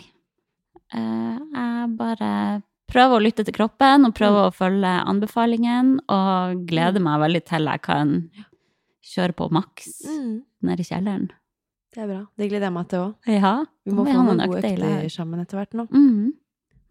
[0.91, 2.61] Uh, jeg bare
[2.91, 7.69] prøver å lytte til kroppen og prøver å følge anbefalingen, og gleder meg veldig til
[7.71, 8.17] jeg kan
[9.03, 10.41] kjøre på maks Mm.
[10.63, 11.29] nede i kjelleren.
[11.91, 12.21] Det er bra.
[12.37, 13.15] Det gleder jeg meg til òg.
[13.27, 13.65] Ja.
[13.85, 15.87] Vi må må få noen gode økter sammen etter hvert nå.
[15.91, 16.31] Mm.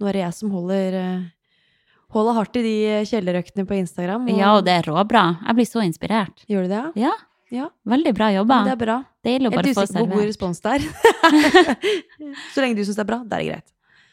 [0.01, 1.21] Nå er det jeg som holder eh,
[2.11, 4.25] Holder hardt i de kjellerøktene på Instagram.
[4.35, 5.39] ja, og det er råbra.
[5.47, 6.41] Jeg blir så inspirert.
[6.51, 7.13] Gjør du det, ja?
[7.55, 8.65] Ja, veldig bra jobba.
[8.67, 8.97] Det er bra.
[9.25, 10.81] Deilig å bare få usikker på god respons det er.
[12.55, 13.71] så lenge du syns det er bra, da er det greit.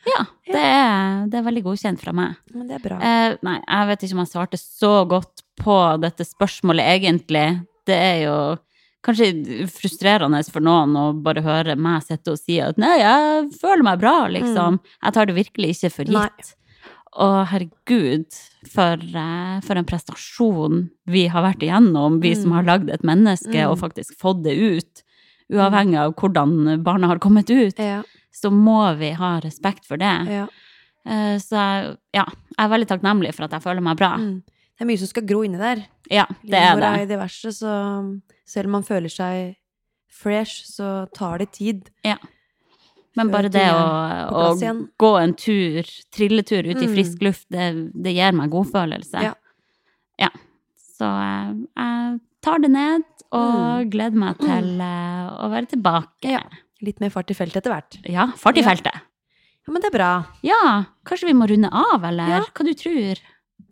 [0.07, 2.37] Ja, det er, det er veldig godkjent fra meg.
[2.53, 2.97] Men det er bra.
[3.03, 5.75] Eh, nei, jeg vet ikke om jeg svarte så godt på
[6.05, 7.45] dette spørsmålet, egentlig.
[7.87, 8.37] Det er jo
[9.07, 9.29] kanskje
[9.71, 14.01] frustrerende for noen å bare høre meg sitte og si at nei, jeg føler meg
[14.01, 14.79] bra, liksom.
[15.03, 16.21] Jeg tar det virkelig ikke for Mm.
[16.27, 16.53] Gitt.
[17.17, 18.25] Og herregud,
[18.69, 22.55] for, eh, for en prestasjon vi har vært igjennom, vi som Mm.
[22.55, 23.71] har lagd et menneske Mm.
[23.71, 25.03] og faktisk fått det ut.
[25.49, 30.27] Uavhengig av hvordan barnet har kommet ut, Ja, så må vi ha respekt for det.
[30.27, 30.47] ja.
[31.05, 34.17] Eh, Så ja, jeg er veldig takknemlig for at jeg føler meg bra.
[34.17, 34.43] Mm.
[34.77, 35.85] Det er mye som skal gro inni der.
[36.11, 36.91] Ja, det er det.
[37.01, 37.71] er diverse, så
[38.47, 39.55] selv om man føler seg
[40.09, 41.89] fresh, så tar det tid.
[43.17, 43.81] Men bare det å,
[44.29, 44.41] å
[45.01, 45.81] gå en tur,
[46.13, 46.93] trilletur ut i Mm.
[46.93, 49.23] frisk luft, det, det gir meg godfølelse.
[49.25, 49.33] Ja.
[50.21, 50.29] Ja.
[50.97, 53.03] Så eh, jeg tar det ned
[53.33, 56.29] og gleder meg til eh, å være tilbake.
[56.29, 56.31] Mm.
[56.37, 56.43] Ja.
[56.85, 57.97] Litt mer fart i feltet etter hvert.
[58.05, 58.69] Ja, fart i Ja.
[58.69, 58.93] feltet.
[59.67, 60.11] Ja, men det er bra.
[60.45, 62.29] Ja, kanskje vi må runde av, eller?
[62.37, 62.43] Ja.
[62.53, 63.17] Hva du tror?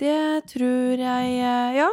[0.01, 1.89] Det tror jeg eh, Ja.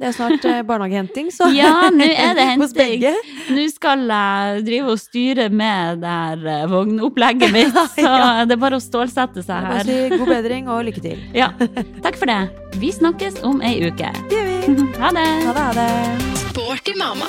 [0.00, 3.04] Det er snart eh, barnehagehenting, så Ja, nå er det henting.
[3.52, 8.14] Nå skal jeg drive og styre med det her eh, vognopplegget mitt, så
[8.48, 9.82] det er bare å stålsette seg her.
[9.82, 11.20] Bare si god bedring og lykke til.
[11.36, 11.50] Ja,
[12.00, 12.40] takk for det.
[12.80, 14.08] Vi snakkes om ei uke.
[14.32, 14.50] Det gjør
[14.80, 14.90] vi.
[15.02, 15.28] Ha det!
[15.44, 16.36] Ha det, ha det.
[16.48, 17.28] Sporty mamma.